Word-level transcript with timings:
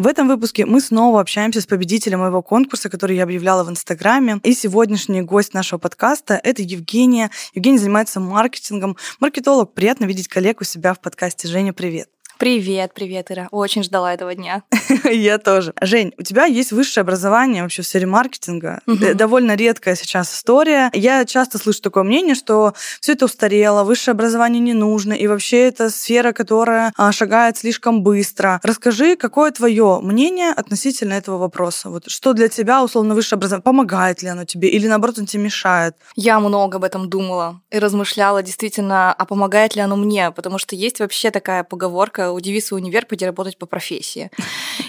В 0.00 0.06
этом 0.06 0.28
выпуске 0.28 0.64
мы 0.64 0.80
снова 0.80 1.20
общаемся 1.20 1.60
с 1.60 1.66
победителем 1.66 2.20
моего 2.20 2.40
конкурса, 2.40 2.88
который 2.88 3.16
я 3.16 3.24
объявляла 3.24 3.64
в 3.64 3.68
Инстаграме. 3.68 4.40
И 4.44 4.54
сегодняшний 4.54 5.20
гость 5.20 5.52
нашего 5.52 5.78
подкаста— 5.78 6.40
это 6.42 6.62
Евгения. 6.62 7.30
Евгения 7.52 7.78
занимается 7.78 8.18
маркетингом. 8.18 8.96
Маркетолог. 9.20 9.74
Приятно 9.74 10.06
видеть 10.06 10.26
коллег 10.26 10.62
у 10.62 10.64
себя 10.64 10.94
в 10.94 11.02
подкасте. 11.02 11.48
Женя, 11.48 11.74
привет. 11.74 12.08
Привет, 12.40 12.92
привет, 12.94 13.30
Ира. 13.30 13.48
Очень 13.50 13.82
ждала 13.82 14.14
этого 14.14 14.34
дня. 14.34 14.62
Я 15.04 15.36
тоже. 15.36 15.74
Жень, 15.82 16.14
у 16.16 16.22
тебя 16.22 16.46
есть 16.46 16.72
высшее 16.72 17.02
образование 17.02 17.62
вообще 17.62 17.82
в 17.82 17.86
сфере 17.86 18.06
маркетинга. 18.06 18.80
Д- 18.86 19.12
Довольно 19.12 19.56
редкая 19.56 19.94
сейчас 19.94 20.34
история. 20.34 20.90
Я 20.94 21.26
часто 21.26 21.58
слышу 21.58 21.82
такое 21.82 22.02
мнение, 22.02 22.34
что 22.34 22.72
все 23.02 23.12
это 23.12 23.26
устарело, 23.26 23.84
высшее 23.84 24.12
образование 24.14 24.58
не 24.58 24.72
нужно, 24.72 25.12
и 25.12 25.26
вообще 25.26 25.68
это 25.68 25.90
сфера, 25.90 26.32
которая 26.32 26.94
а, 26.96 27.12
шагает 27.12 27.58
слишком 27.58 28.02
быстро. 28.02 28.58
Расскажи, 28.62 29.16
какое 29.16 29.50
твое 29.50 30.00
мнение 30.00 30.52
относительно 30.52 31.12
этого 31.12 31.36
вопроса? 31.36 31.90
Вот 31.90 32.04
что 32.10 32.32
для 32.32 32.48
тебя 32.48 32.82
условно 32.82 33.14
высшее 33.14 33.36
образование? 33.36 33.64
Помогает 33.64 34.22
ли 34.22 34.30
оно 34.30 34.46
тебе 34.46 34.70
или 34.70 34.86
наоборот 34.86 35.18
он 35.18 35.26
тебе 35.26 35.42
мешает? 35.42 35.94
Я 36.16 36.40
много 36.40 36.78
об 36.78 36.84
этом 36.84 37.10
думала 37.10 37.60
и 37.70 37.78
размышляла 37.78 38.42
действительно, 38.42 39.12
а 39.12 39.26
помогает 39.26 39.76
ли 39.76 39.82
оно 39.82 39.96
мне, 39.96 40.30
потому 40.30 40.56
что 40.56 40.74
есть 40.74 41.00
вообще 41.00 41.30
такая 41.30 41.64
поговорка 41.64 42.29
«удиви 42.32 42.60
свой 42.60 42.80
универ, 42.80 43.06
пойди 43.06 43.24
работать 43.26 43.58
по 43.58 43.66
профессии». 43.66 44.30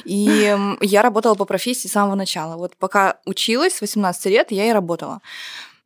И 0.05 0.57
я 0.81 1.01
работала 1.01 1.35
по 1.35 1.45
профессии 1.45 1.87
с 1.87 1.91
самого 1.91 2.15
начала. 2.15 2.57
Вот 2.57 2.75
пока 2.77 3.17
училась, 3.25 3.75
с 3.75 3.81
18 3.81 4.25
лет 4.27 4.51
я 4.51 4.65
и 4.69 4.71
работала. 4.71 5.21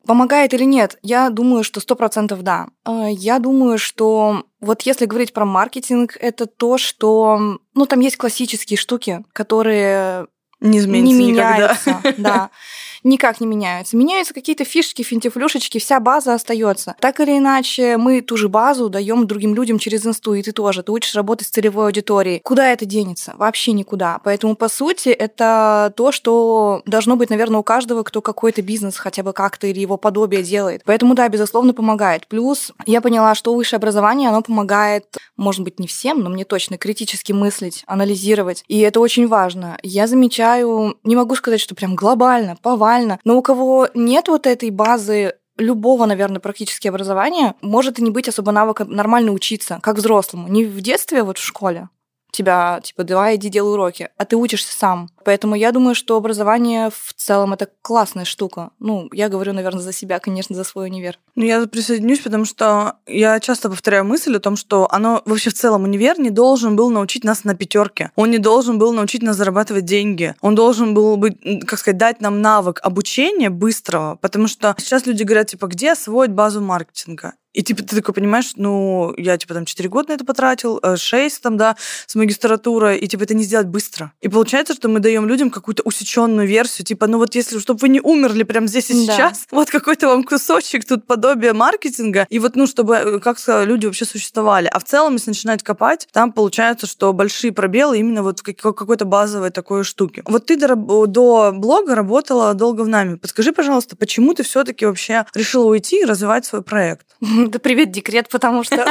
Помогает 0.05 0.53
или 0.53 0.65
нет? 0.65 0.99
Я 1.01 1.29
думаю, 1.31 1.63
что 1.63 1.79
сто 1.79 1.95
процентов 1.95 2.43
да. 2.43 2.67
Э, 2.85 3.07
Я 3.11 3.39
думаю, 3.39 3.79
что 3.79 4.43
вот 4.61 4.83
если 4.83 5.05
говорить 5.07 5.33
про 5.33 5.45
маркетинг, 5.45 6.15
это 6.19 6.45
то, 6.45 6.77
что... 6.77 7.57
Ну, 7.73 7.85
там 7.87 7.99
есть 8.01 8.15
классические 8.17 8.77
штуки, 8.77 9.23
которые 9.33 10.27
Не 10.59 10.77
изменится 10.77 11.17
не 11.17 11.31
никогда. 11.31 11.53
меняются, 11.55 12.01
да. 12.17 12.49
Никак 13.05 13.39
не 13.39 13.45
меняются. 13.45 13.95
Меняются 13.95 14.33
какие-то 14.33 14.65
фишечки, 14.65 15.03
финтифлюшечки, 15.03 15.77
вся 15.77 15.99
база 15.99 16.33
остается. 16.33 16.95
Так 16.99 17.19
или 17.19 17.37
иначе, 17.37 17.97
мы 17.97 18.21
ту 18.21 18.35
же 18.35 18.49
базу 18.49 18.89
даем 18.89 19.27
другим 19.27 19.53
людям 19.53 19.77
через 19.77 20.03
инсту, 20.07 20.33
и 20.33 20.41
ты 20.41 20.51
тоже. 20.51 20.81
Ты 20.81 20.91
учишь 20.91 21.13
работать 21.13 21.45
с 21.45 21.51
целевой 21.51 21.85
аудиторией. 21.85 22.39
Куда 22.43 22.71
это 22.71 22.85
денется? 22.85 23.35
Вообще 23.37 23.73
никуда. 23.73 24.19
Поэтому, 24.23 24.55
по 24.55 24.67
сути, 24.69 25.09
это 25.09 25.93
то, 25.95 26.11
что 26.11 26.81
должно 26.87 27.15
быть, 27.15 27.29
наверное, 27.29 27.59
у 27.59 27.63
каждого, 27.63 28.01
кто 28.01 28.21
какой-то 28.21 28.63
бизнес 28.63 28.97
хотя 28.97 29.21
бы 29.21 29.33
как-то 29.33 29.67
или 29.67 29.79
его 29.79 29.97
подобие 29.97 30.41
делает. 30.41 30.81
Поэтому, 30.83 31.13
да, 31.13 31.29
безусловно, 31.29 31.75
помогает. 31.75 32.25
Плюс 32.25 32.71
я 32.87 33.01
поняла, 33.01 33.35
что 33.35 33.53
высшее 33.53 33.77
образование, 33.77 34.29
оно 34.29 34.41
помогает, 34.41 35.05
может 35.37 35.61
быть, 35.61 35.79
не 35.79 35.87
всем, 35.87 36.19
но 36.19 36.29
мне 36.29 36.45
точно 36.45 36.77
критически 36.77 37.31
мыслить, 37.31 37.83
анализировать. 37.87 38.63
И 38.67 38.79
это 38.79 38.99
очень 38.99 39.27
важно. 39.27 39.77
Я 39.83 40.07
замечаю, 40.07 40.97
не 41.03 41.15
могу 41.15 41.35
сказать, 41.35 41.59
что 41.59 41.75
прям 41.75 41.95
глобально, 41.95 42.57
повально, 42.61 43.19
но 43.23 43.37
у 43.37 43.41
кого 43.41 43.89
нет 43.93 44.27
вот 44.27 44.47
этой 44.47 44.69
базы 44.69 45.33
любого, 45.57 46.05
наверное, 46.05 46.39
практически 46.39 46.87
образования, 46.87 47.55
может 47.61 47.99
и 47.99 48.03
не 48.03 48.11
быть 48.11 48.27
особо 48.27 48.51
навыка 48.51 48.85
нормально 48.85 49.31
учиться, 49.31 49.79
как 49.81 49.97
взрослому. 49.97 50.47
Не 50.47 50.65
в 50.65 50.81
детстве, 50.81 51.23
вот 51.23 51.37
в 51.37 51.43
школе, 51.43 51.89
тебя, 52.35 52.79
типа, 52.83 53.03
давай 53.03 53.35
иди 53.35 53.49
делай 53.49 53.73
уроки, 53.73 54.09
а 54.17 54.25
ты 54.25 54.35
учишься 54.35 54.77
сам. 54.77 55.09
Поэтому 55.23 55.55
я 55.55 55.71
думаю, 55.71 55.95
что 55.95 56.17
образование 56.17 56.89
в 56.91 57.13
целом 57.15 57.53
это 57.53 57.67
классная 57.81 58.25
штука. 58.25 58.71
Ну, 58.79 59.09
я 59.11 59.29
говорю, 59.29 59.53
наверное, 59.53 59.81
за 59.81 59.91
себя, 59.91 60.19
конечно, 60.19 60.55
за 60.55 60.63
свой 60.63 60.87
универ. 60.87 61.17
Ну, 61.35 61.43
я 61.43 61.65
присоединюсь, 61.65 62.19
потому 62.19 62.45
что 62.45 62.97
я 63.07 63.39
часто 63.39 63.69
повторяю 63.69 64.05
мысль 64.05 64.35
о 64.35 64.39
том, 64.39 64.55
что 64.55 64.87
оно 64.91 65.21
вообще 65.25 65.49
в 65.49 65.55
целом 65.55 65.83
универ 65.83 66.19
не 66.19 66.29
должен 66.29 66.75
был 66.75 66.91
научить 66.91 67.23
нас 67.23 67.43
на 67.43 67.55
пятерке. 67.55 68.11
Он 68.15 68.29
не 68.29 68.37
должен 68.37 68.77
был 68.77 68.93
научить 68.93 69.23
нас 69.23 69.37
зарабатывать 69.37 69.85
деньги. 69.85 70.35
Он 70.41 70.53
должен 70.53 70.93
был 70.93 71.17
быть, 71.17 71.39
как 71.65 71.79
сказать, 71.79 71.97
дать 71.97 72.21
нам 72.21 72.41
навык 72.41 72.79
обучения 72.83 73.49
быстрого, 73.49 74.17
потому 74.21 74.47
что 74.47 74.75
сейчас 74.77 75.05
люди 75.05 75.23
говорят, 75.23 75.47
типа, 75.47 75.67
где 75.67 75.93
освоить 75.93 76.31
базу 76.31 76.61
маркетинга? 76.61 77.33
И 77.55 77.63
типа 77.63 77.83
ты 77.83 77.95
такой 77.95 78.13
понимаешь, 78.13 78.51
ну, 78.57 79.13
я 79.17 79.37
типа 79.37 79.53
там 79.53 79.63
4 79.65 79.87
года 79.89 80.09
на 80.09 80.13
это 80.15 80.25
потратил, 80.25 80.79
6 80.97 81.41
там, 81.41 81.55
да, 81.57 81.77
с 82.05 82.15
магистратурой, 82.15 82.97
и 82.97 83.07
типа 83.07 83.23
это 83.23 83.33
не 83.33 83.43
сделать 83.43 83.67
быстро. 83.67 84.11
И 84.21 84.27
получается, 84.27 84.73
что 84.73 84.89
мы 84.89 84.99
даем 84.99 85.25
людям 85.27 85.49
какую-то 85.49 85.81
усеченную 85.83 86.47
версию, 86.47 86.85
типа, 86.85 87.07
ну 87.07 87.17
вот 87.17 87.33
если, 87.33 87.57
чтобы 87.59 87.79
вы 87.79 87.89
не 87.89 88.01
умерли 88.01 88.43
прямо 88.43 88.67
здесь 88.67 88.89
и 88.91 89.05
Да. 89.07 89.13
сейчас, 89.13 89.45
вот 89.51 89.69
какой-то 89.69 90.07
вам 90.07 90.23
кусочек 90.25 90.85
тут 90.85 91.07
подобие 91.07 91.53
маркетинга, 91.53 92.27
и 92.29 92.39
вот, 92.39 92.55
ну, 92.57 92.67
чтобы, 92.67 92.95
э, 92.95 93.19
как 93.19 93.39
сказать, 93.39 93.67
люди 93.67 93.85
вообще 93.85 94.03
существовали. 94.05 94.67
А 94.67 94.79
в 94.79 94.83
целом, 94.83 95.13
если 95.13 95.29
начинать 95.29 95.63
копать, 95.63 96.07
там 96.11 96.33
получается, 96.33 96.87
что 96.87 97.13
большие 97.13 97.53
пробелы 97.53 97.97
именно 97.99 98.21
вот 98.21 98.39
в 98.39 98.43
как- 98.43 98.75
какой-то 98.75 99.05
базовой 99.05 99.49
такой 99.51 99.83
штуке. 99.85 100.23
Вот 100.25 100.45
ты 100.47 100.57
до, 100.57 100.75
до 101.07 101.51
блога 101.53 101.95
работала 101.95 102.53
долго 102.53 102.81
в 102.81 102.87
нами. 102.89 103.15
Подскажи, 103.15 103.53
пожалуйста, 103.53 103.95
почему 103.95 104.33
ты 104.33 104.43
все-таки 104.43 104.85
вообще 104.85 105.25
решила 105.33 105.65
уйти 105.65 106.01
и 106.01 106.05
развивать 106.05 106.45
свой 106.45 106.61
проект? 106.61 107.07
Да 107.47 107.59
привет, 107.59 107.91
декрет, 107.91 108.29
потому 108.29 108.63
что 108.63 108.85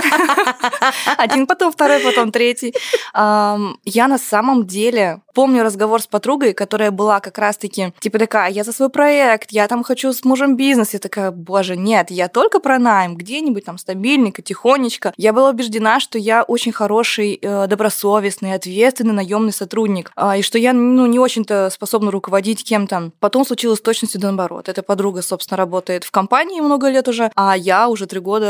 один, 1.18 1.46
потом 1.46 1.72
второй, 1.72 2.00
потом 2.00 2.30
третий. 2.30 2.74
Я 3.14 4.08
на 4.08 4.18
самом 4.18 4.66
деле 4.66 5.20
помню 5.34 5.64
разговор 5.64 6.00
с 6.00 6.06
подругой, 6.06 6.54
которая 6.54 6.90
была 6.90 7.20
как 7.20 7.38
раз-таки, 7.38 7.92
типа 7.98 8.18
такая, 8.18 8.50
я 8.50 8.64
за 8.64 8.72
свой 8.72 8.88
проект, 8.88 9.50
я 9.50 9.66
там 9.68 9.82
хочу 9.82 10.12
с 10.12 10.24
мужем 10.24 10.56
бизнес. 10.56 10.92
Я 10.92 11.00
такая, 11.00 11.30
боже, 11.30 11.76
нет, 11.76 12.10
я 12.10 12.28
только 12.28 12.60
про 12.60 12.78
найм, 12.78 13.16
где-нибудь 13.16 13.64
там 13.64 13.78
стабильненько, 13.78 14.42
тихонечко. 14.42 15.12
Я 15.16 15.32
была 15.32 15.50
убеждена, 15.50 16.00
что 16.00 16.18
я 16.18 16.44
очень 16.44 16.72
хороший, 16.72 17.38
э, 17.40 17.66
добросовестный, 17.66 18.54
ответственный 18.54 19.12
наемный 19.12 19.52
сотрудник, 19.52 20.12
а, 20.16 20.36
и 20.36 20.42
что 20.42 20.58
я 20.58 20.72
ну, 20.72 21.06
не 21.06 21.18
очень-то 21.18 21.70
способна 21.70 22.10
руководить 22.10 22.64
кем-то. 22.64 23.10
Потом 23.18 23.44
случилось 23.44 23.80
точностью 23.80 24.20
да 24.20 24.28
наоборот. 24.28 24.68
Эта 24.68 24.82
подруга, 24.82 25.22
собственно, 25.22 25.58
работает 25.58 26.04
в 26.04 26.10
компании 26.10 26.60
много 26.60 26.88
лет 26.88 27.08
уже, 27.08 27.30
а 27.34 27.56
я 27.56 27.88
уже 27.88 28.06
три 28.06 28.20
года 28.20 28.43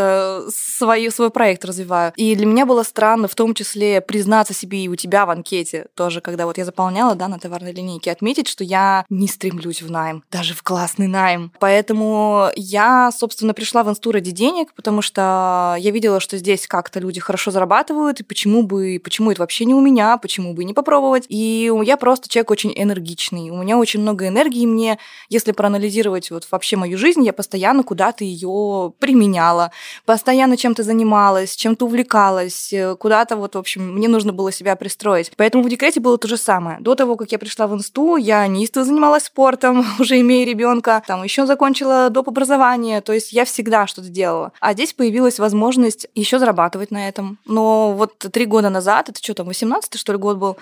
свой, 0.50 1.10
свой 1.10 1.30
проект 1.30 1.64
развиваю. 1.64 2.12
И 2.16 2.34
для 2.34 2.46
меня 2.46 2.66
было 2.66 2.82
странно 2.82 3.28
в 3.28 3.34
том 3.34 3.54
числе 3.54 4.00
признаться 4.00 4.54
себе 4.54 4.84
и 4.84 4.88
у 4.88 4.96
тебя 4.96 5.26
в 5.26 5.30
анкете 5.30 5.86
тоже, 5.94 6.20
когда 6.20 6.46
вот 6.46 6.58
я 6.58 6.64
заполняла, 6.64 7.14
да, 7.14 7.28
на 7.28 7.38
товарной 7.38 7.72
линейке, 7.72 8.10
отметить, 8.10 8.48
что 8.48 8.64
я 8.64 9.04
не 9.08 9.28
стремлюсь 9.28 9.82
в 9.82 9.90
найм, 9.90 10.24
даже 10.30 10.54
в 10.54 10.62
классный 10.62 11.06
найм. 11.06 11.52
Поэтому 11.60 12.48
я, 12.56 13.10
собственно, 13.12 13.54
пришла 13.54 13.82
в 13.82 13.90
инсту 13.90 14.12
ради 14.12 14.30
денег, 14.30 14.74
потому 14.74 15.02
что 15.02 15.76
я 15.78 15.90
видела, 15.90 16.20
что 16.20 16.36
здесь 16.36 16.66
как-то 16.66 17.00
люди 17.00 17.20
хорошо 17.20 17.50
зарабатывают, 17.50 18.20
и 18.20 18.24
почему 18.24 18.62
бы, 18.62 19.00
почему 19.02 19.30
это 19.30 19.40
вообще 19.42 19.64
не 19.64 19.74
у 19.74 19.80
меня, 19.80 20.16
почему 20.18 20.54
бы 20.54 20.64
не 20.64 20.74
попробовать. 20.74 21.24
И 21.28 21.70
я 21.84 21.96
просто 21.96 22.28
человек 22.28 22.50
очень 22.50 22.72
энергичный, 22.74 23.50
у 23.50 23.56
меня 23.56 23.78
очень 23.78 24.00
много 24.00 24.28
энергии, 24.28 24.66
мне, 24.66 24.98
если 25.28 25.52
проанализировать 25.52 26.30
вот 26.30 26.46
вообще 26.50 26.76
мою 26.76 26.98
жизнь, 26.98 27.24
я 27.24 27.32
постоянно 27.32 27.82
куда-то 27.82 28.24
ее 28.24 28.92
применяла, 28.98 29.70
постоянно 30.04 30.56
чем-то 30.56 30.82
занималась, 30.82 31.56
чем-то 31.56 31.86
увлекалась, 31.86 32.72
э, 32.72 32.96
куда-то 32.96 33.36
вот, 33.36 33.54
в 33.54 33.58
общем, 33.58 33.94
мне 33.94 34.08
нужно 34.08 34.32
было 34.32 34.52
себя 34.52 34.76
пристроить. 34.76 35.32
Поэтому 35.36 35.64
в 35.64 35.68
декрете 35.68 36.00
было 36.00 36.18
то 36.18 36.28
же 36.28 36.36
самое. 36.36 36.78
До 36.80 36.94
того, 36.94 37.16
как 37.16 37.32
я 37.32 37.38
пришла 37.38 37.66
в 37.66 37.74
инсту, 37.74 38.16
я 38.16 38.46
неистово 38.46 38.84
занималась 38.84 39.24
спортом, 39.24 39.84
уже 39.98 40.20
имея 40.20 40.46
ребенка, 40.46 41.02
там 41.06 41.22
еще 41.22 41.46
закончила 41.46 42.10
доп. 42.10 42.28
образование, 42.28 43.00
то 43.00 43.12
есть 43.12 43.32
я 43.32 43.44
всегда 43.44 43.86
что-то 43.86 44.08
делала. 44.08 44.52
А 44.60 44.72
здесь 44.72 44.92
появилась 44.92 45.38
возможность 45.38 46.06
еще 46.14 46.38
зарабатывать 46.38 46.90
на 46.90 47.08
этом. 47.08 47.38
Но 47.44 47.92
вот 47.92 48.18
три 48.18 48.46
года 48.46 48.70
назад, 48.70 49.08
это 49.08 49.22
что 49.22 49.34
там, 49.34 49.46
18 49.46 49.98
что 49.98 50.12
ли 50.12 50.18
год 50.18 50.38
был, 50.38 50.56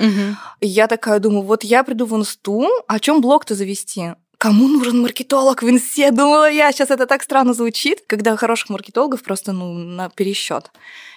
и 0.61 0.67
я 0.67 0.87
такая 0.87 1.19
думаю, 1.19 1.43
вот 1.43 1.65
я 1.65 1.85
приду 1.85 2.07
в 2.07 2.17
инсту, 2.17 2.69
о 2.87 2.99
чем 2.99 3.21
блог-то 3.21 3.55
завести? 3.55 4.13
Кому 4.43 4.67
нужен 4.67 5.03
маркетолог 5.03 5.63
в 5.63 5.71
инсте? 5.71 6.11
Думала 6.11 6.51
я, 6.51 6.73
сейчас 6.73 6.91
это 6.91 7.07
так 7.07 7.23
странно 7.23 7.55
звучит, 7.55 8.03
когда 8.09 8.37
хороших 8.37 8.71
маркетологов 8.71 9.23
просто 9.23 9.53
ну, 9.53 9.73
на 9.73 10.09
пересчет. 10.09 10.73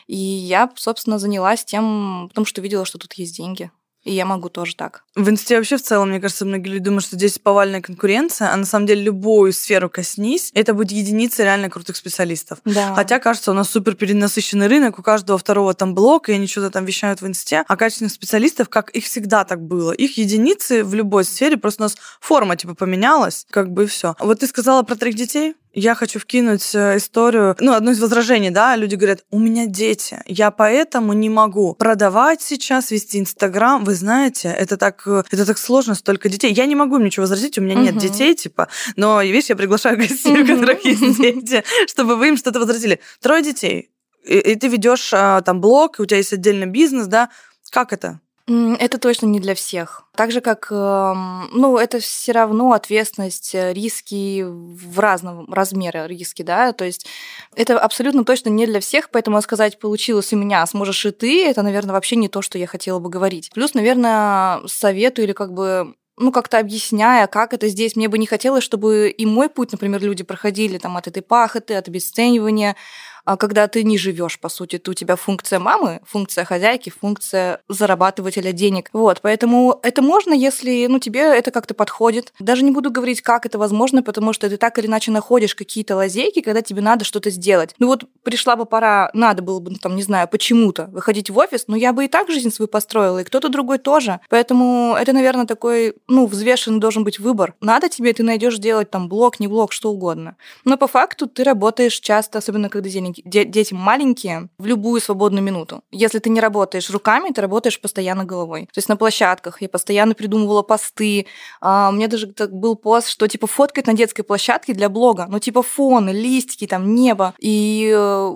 И 0.06 0.16
я, 0.16 0.70
собственно, 0.76 1.18
занялась 1.18 1.66
тем, 1.66 2.28
потому 2.30 2.46
что 2.46 2.62
видела, 2.62 2.86
что 2.86 3.00
тут 3.00 3.14
есть 3.14 3.36
деньги. 3.36 3.72
И 4.06 4.14
я 4.14 4.26
могу 4.26 4.50
тоже 4.50 4.76
так. 4.76 5.04
В 5.16 5.30
инсте 5.30 5.58
вообще 5.58 5.78
в 5.78 5.82
целом, 5.82 6.10
мне 6.10 6.22
кажется, 6.22 6.46
многие 6.46 6.70
люди 6.70 6.86
думают, 6.86 7.04
что 7.04 7.16
здесь 7.16 7.40
повальная 7.40 7.82
конкуренция, 7.82 8.54
а 8.54 8.56
на 8.56 8.66
самом 8.66 8.86
деле 8.86 9.02
любую 9.02 9.52
сферу 9.52 9.90
коснись, 9.90 10.52
это 10.54 10.74
будет 10.74 10.92
единица 10.92 11.44
реально 11.44 11.70
крутых 11.70 11.96
специалистов. 11.96 12.60
Да. 12.66 12.94
Хотя, 12.94 13.20
кажется, 13.20 13.52
у 13.52 13.54
нас 13.56 13.70
супер 13.70 13.96
перенасыщенный 13.96 14.68
рынок, 14.68 15.00
у 15.00 15.02
каждого 15.02 15.40
второго 15.40 15.74
там 15.74 15.96
блог, 15.96 16.30
и 16.30 16.34
они 16.34 16.48
что-то 16.48 16.70
там 16.70 16.86
вещают 16.86 17.22
в 17.22 17.28
инсте, 17.28 17.64
а 17.68 17.76
качественных 17.76 18.14
специалистов, 18.14 18.70
как 18.70 18.92
их 18.92 19.06
всегда 19.06 19.44
так 19.44 19.62
было, 19.62 19.92
их 19.92 20.18
единицы 20.18 20.84
в 20.84 20.94
любой 20.94 21.26
сфере, 21.26 21.58
просто 21.58 21.84
у 21.84 21.86
нас 21.86 21.98
форма 22.22 22.56
типа 22.56 22.76
поменялась, 22.76 23.48
как 23.50 23.72
бы 23.72 23.86
и 23.86 23.88
все. 23.88 24.16
Вот 24.20 24.40
ты 24.40 24.48
сказала 24.48 24.84
про 24.84 24.96
троих 24.96 25.16
детей, 25.16 25.56
я 25.76 25.94
хочу 25.94 26.20
вкинуть 26.20 26.74
э, 26.74 26.98
историю, 26.98 27.56
ну, 27.60 27.74
одно 27.74 27.92
из 27.92 28.00
возражений, 28.00 28.50
да, 28.50 28.76
люди 28.78 28.96
говорят, 28.96 29.26
у 29.30 29.40
меня 29.40 29.66
дети, 29.66 30.22
я 30.26 30.50
поэтому 30.50 31.14
не 31.14 31.30
могу 31.30 31.76
продавать 31.76 32.42
сейчас, 32.42 32.92
вести 32.92 33.20
Инстаграм. 33.20 33.84
Вы 33.84 33.94
знаете, 33.94 34.48
это 34.48 34.78
так, 34.78 35.04
э, 35.06 35.24
это 35.30 35.46
так 35.46 35.58
сложно, 35.58 35.94
столько 35.94 36.30
детей. 36.30 36.54
Я 36.54 36.66
не 36.66 36.76
могу 36.76 36.98
им 36.98 37.04
ничего 37.04 37.24
возразить, 37.24 37.58
у 37.58 37.62
меня 37.62 37.76
нет 37.76 37.96
Мгм. 37.96 38.00
детей, 38.00 38.34
типа, 38.36 38.70
но, 38.96 39.22
видишь, 39.22 39.50
я 39.50 39.56
приглашаю 39.56 39.98
гостей, 39.98 40.42
у 40.42 40.48
которых 40.48 40.84
есть 40.86 41.18
дети, 41.18 41.64
чтобы 41.88 42.16
вы 42.16 42.30
им 42.30 42.38
что-то 42.38 42.60
возразили. 42.60 43.02
Трое 43.22 43.44
детей, 43.44 43.92
и, 44.24 44.38
и 44.38 44.56
ты 44.56 44.70
ведешь 44.70 45.12
а, 45.14 45.42
там 45.42 45.60
блог, 45.60 46.00
и 46.00 46.02
у 46.02 46.06
тебя 46.06 46.18
есть 46.18 46.34
отдельный 46.34 46.68
бизнес, 46.68 47.08
да, 47.08 47.30
как 47.70 47.92
это? 47.92 48.22
Это 48.48 49.00
точно 49.00 49.26
не 49.26 49.40
для 49.40 49.56
всех. 49.56 50.04
Так 50.16 50.32
же, 50.32 50.40
как, 50.40 50.68
эм, 50.70 51.50
ну, 51.52 51.80
это 51.80 52.00
все 52.00 52.32
равно 52.32 52.74
ответственность, 52.74 53.56
э, 53.56 53.74
риски 53.74 54.44
в 54.44 55.00
разном 55.00 55.52
размере 55.52 56.06
риски, 56.08 56.44
да, 56.44 56.72
то 56.72 56.86
есть 56.86 57.08
это 57.56 57.80
абсолютно 57.80 58.24
точно 58.24 58.50
не 58.50 58.68
для 58.68 58.80
всех, 58.82 59.10
поэтому 59.10 59.42
сказать, 59.42 59.80
получилось 59.80 60.32
у 60.32 60.38
меня, 60.38 60.62
а 60.62 60.68
сможешь 60.68 61.08
и 61.08 61.12
ты, 61.12 61.44
это, 61.48 61.64
наверное, 61.64 61.94
вообще 61.94 62.18
не 62.18 62.30
то, 62.30 62.44
что 62.44 62.60
я 62.60 62.68
хотела 62.68 63.00
бы 63.00 63.10
говорить. 63.10 63.50
Плюс, 63.52 63.74
наверное, 63.74 64.62
советую 64.68 65.26
или 65.26 65.34
как 65.34 65.52
бы 65.52 65.96
ну, 66.18 66.32
как-то 66.32 66.60
объясняя, 66.60 67.28
как 67.28 67.54
это 67.54 67.68
здесь. 67.68 67.96
Мне 67.98 68.08
бы 68.08 68.18
не 68.18 68.26
хотелось, 68.26 68.64
чтобы 68.64 69.10
и 69.10 69.26
мой 69.26 69.50
путь, 69.50 69.74
например, 69.74 70.02
люди 70.02 70.24
проходили 70.24 70.78
там 70.78 70.96
от 70.96 71.08
этой 71.08 71.22
пахоты, 71.22 71.76
от 71.76 71.90
обесценивания, 71.90 72.78
когда 73.26 73.68
ты 73.68 73.84
не 73.84 73.98
живешь, 73.98 74.40
по 74.40 74.50
сути, 74.50 74.78
то 74.78 74.92
у 74.92 74.94
тебя 74.94 75.16
функция 75.16 75.60
мамы, 75.60 76.02
функция 76.06 76.46
хозяйки, 76.46 76.90
функция 76.90 77.60
зарабатывателя 77.68 78.52
денег. 78.52 78.90
Вот, 78.94 79.20
поэтому 79.22 79.80
это 79.84 80.02
можно, 80.02 80.34
если, 80.34 80.86
ну, 80.88 81.00
тебе 81.00 81.22
это 81.22 81.52
как-то 81.52 81.74
подходит. 81.74 82.34
Даже 82.40 82.64
не 82.64 82.72
буду 82.72 82.92
говорить, 82.92 83.22
как 83.22 83.46
это 83.46 83.58
возможно, 83.58 84.04
потому 84.04 84.34
что 84.34 84.50
ты 84.50 84.58
так 84.58 84.78
или 84.78 84.88
иначе 84.88 85.12
находишь 85.12 85.56
какие-то 85.56 85.96
лазейки, 85.96 86.42
когда 86.42 86.62
тебе 86.62 86.82
надо 86.82 87.04
что-то 87.04 87.30
сделать. 87.30 87.74
Ну 87.80 87.88
вот 87.88 88.06
пришла 88.24 88.56
бы 88.56 88.66
пора, 88.66 89.10
надо 89.14 89.42
было 89.42 89.60
бы, 89.60 89.72
ну, 89.72 89.78
там, 89.78 89.96
не 89.96 90.04
знаю, 90.04 90.28
почему-то 90.28 90.86
выходить 90.86 91.30
в 91.30 91.38
офис, 91.38 91.66
но 91.68 91.76
я 91.76 91.94
бы 91.94 92.06
и 92.06 92.08
так 92.08 92.30
жизнь 92.30 92.52
свою 92.52 92.68
построила, 92.68 93.20
и 93.20 93.24
кто-то 93.24 93.50
другой 93.50 93.80
тоже. 93.80 94.20
Поэтому 94.30 94.96
это, 95.00 95.14
наверное, 95.14 95.46
такой, 95.46 95.96
ну, 96.08 96.28
взвешенный 96.28 96.80
должен 96.80 97.04
быть 97.04 97.20
выбор. 97.20 97.56
Надо 97.62 97.90
тебе, 97.90 98.14
ты 98.14 98.24
найдешь 98.24 98.58
делать 98.58 98.92
там 98.92 99.10
блог, 99.10 99.40
не 99.40 99.48
блог, 99.48 99.72
что 99.72 99.92
угодно. 99.92 100.36
Но 100.64 100.78
по 100.78 100.88
факту 100.88 101.28
ты 101.28 101.44
работаешь 101.44 102.00
часто, 102.00 102.38
особенно 102.38 102.70
когда 102.70 102.90
денег 102.90 103.15
де- 103.24 103.46
дети 103.46 103.74
маленькие, 103.74 104.50
в 104.58 104.66
любую 104.66 105.02
свободную 105.02 105.44
минуту. 105.44 105.82
Если 105.92 106.20
ты 106.20 106.30
не 106.30 106.40
работаешь 106.40 106.90
руками, 106.90 107.32
ты 107.32 107.42
работаешь 107.42 107.80
постоянно 107.80 108.26
головой. 108.26 108.66
То 108.74 108.78
есть 108.78 108.90
на 108.90 108.98
площадках 108.98 109.62
я 109.62 109.70
постоянно 109.70 110.14
придумывала 110.14 110.62
посты. 110.62 111.28
А, 111.62 111.90
у 111.90 111.94
меня 111.94 112.08
даже 112.08 112.28
так 112.28 112.52
был 112.54 112.76
пост, 112.76 113.08
что 113.10 113.28
типа 113.28 113.48
фоткать 113.48 113.88
на 113.88 113.94
детской 113.94 114.24
площадке 114.24 114.74
для 114.74 114.90
блога. 114.90 115.28
Ну 115.30 115.40
типа 115.40 115.64
фоны, 115.64 116.10
листики, 116.10 116.68
там 116.68 116.96
небо. 116.96 117.34
И 117.40 117.94
э, 117.96 118.32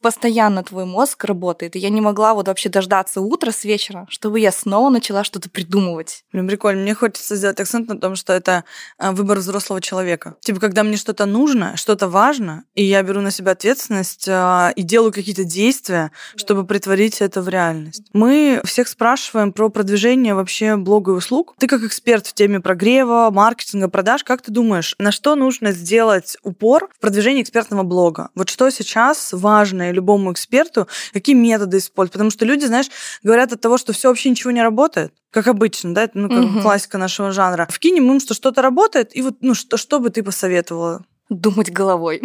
постоянно 0.00 0.62
твой 0.62 0.84
мозг 0.84 1.24
работает. 1.24 1.76
И 1.76 1.78
я 1.78 1.88
не 1.88 2.00
могла 2.00 2.34
вот 2.34 2.48
вообще 2.48 2.68
дождаться 2.68 3.20
утра 3.20 3.52
с 3.52 3.64
вечера, 3.64 4.06
чтобы 4.10 4.40
я 4.40 4.52
снова 4.52 4.90
начала 4.90 5.24
что-то 5.24 5.48
придумывать. 5.48 6.24
Блин, 6.32 6.46
прикольно. 6.46 6.82
Мне 6.82 6.94
хочется 6.94 7.36
сделать 7.36 7.58
акцент 7.60 7.88
на 7.88 7.98
том, 7.98 8.14
что 8.14 8.32
это 8.32 8.64
а, 8.98 9.12
выбор 9.12 9.38
взрослого 9.38 9.80
человека. 9.80 10.36
Типа, 10.40 10.60
когда 10.60 10.82
мне 10.82 10.96
что-то 10.96 11.26
нужно, 11.26 11.76
что-то 11.76 12.08
важно, 12.08 12.64
и 12.74 12.84
я 12.84 13.02
беру 13.02 13.20
на 13.20 13.30
себя 13.30 13.52
ответственность 13.52 14.23
а, 14.28 14.72
и 14.76 14.82
делаю 14.82 15.12
какие-то 15.12 15.44
действия, 15.44 16.10
чтобы 16.36 16.64
притворить 16.66 17.20
это 17.20 17.42
в 17.42 17.48
реальность. 17.48 18.04
Мы 18.12 18.60
всех 18.64 18.88
спрашиваем 18.88 19.52
про 19.52 19.68
продвижение 19.68 20.34
вообще 20.34 20.76
блога 20.76 21.12
и 21.12 21.14
услуг. 21.14 21.54
Ты 21.58 21.66
как 21.66 21.82
эксперт 21.82 22.26
в 22.26 22.32
теме 22.34 22.60
прогрева, 22.60 23.30
маркетинга, 23.32 23.88
продаж, 23.88 24.24
как 24.24 24.42
ты 24.42 24.50
думаешь, 24.50 24.94
на 24.98 25.12
что 25.12 25.34
нужно 25.34 25.72
сделать 25.72 26.36
упор 26.42 26.88
в 26.96 27.00
продвижении 27.00 27.42
экспертного 27.42 27.82
блога? 27.82 28.30
Вот 28.34 28.48
что 28.48 28.70
сейчас 28.70 29.32
важно 29.32 29.90
любому 29.90 30.32
эксперту, 30.32 30.88
какие 31.12 31.34
методы 31.34 31.78
использовать? 31.78 32.12
Потому 32.12 32.30
что 32.30 32.44
люди, 32.44 32.64
знаешь, 32.64 32.90
говорят 33.22 33.52
от 33.52 33.60
того, 33.60 33.78
что 33.78 33.92
все 33.92 34.08
вообще 34.08 34.30
ничего 34.30 34.50
не 34.50 34.62
работает, 34.62 35.12
как 35.30 35.48
обычно, 35.48 35.94
да, 35.94 36.04
это, 36.04 36.18
ну, 36.18 36.28
как 36.28 36.44
Мгм. 36.44 36.62
классика 36.62 36.98
нашего 36.98 37.32
жанра. 37.32 37.66
Вкинем 37.70 38.10
им, 38.10 38.20
что 38.20 38.34
что-то 38.34 38.62
работает, 38.62 39.16
и 39.16 39.22
вот, 39.22 39.36
ну, 39.40 39.54
что, 39.54 39.76
что 39.76 39.98
бы 40.00 40.10
ты 40.10 40.22
посоветовала? 40.22 41.04
Думать 41.30 41.72
головой. 41.72 42.20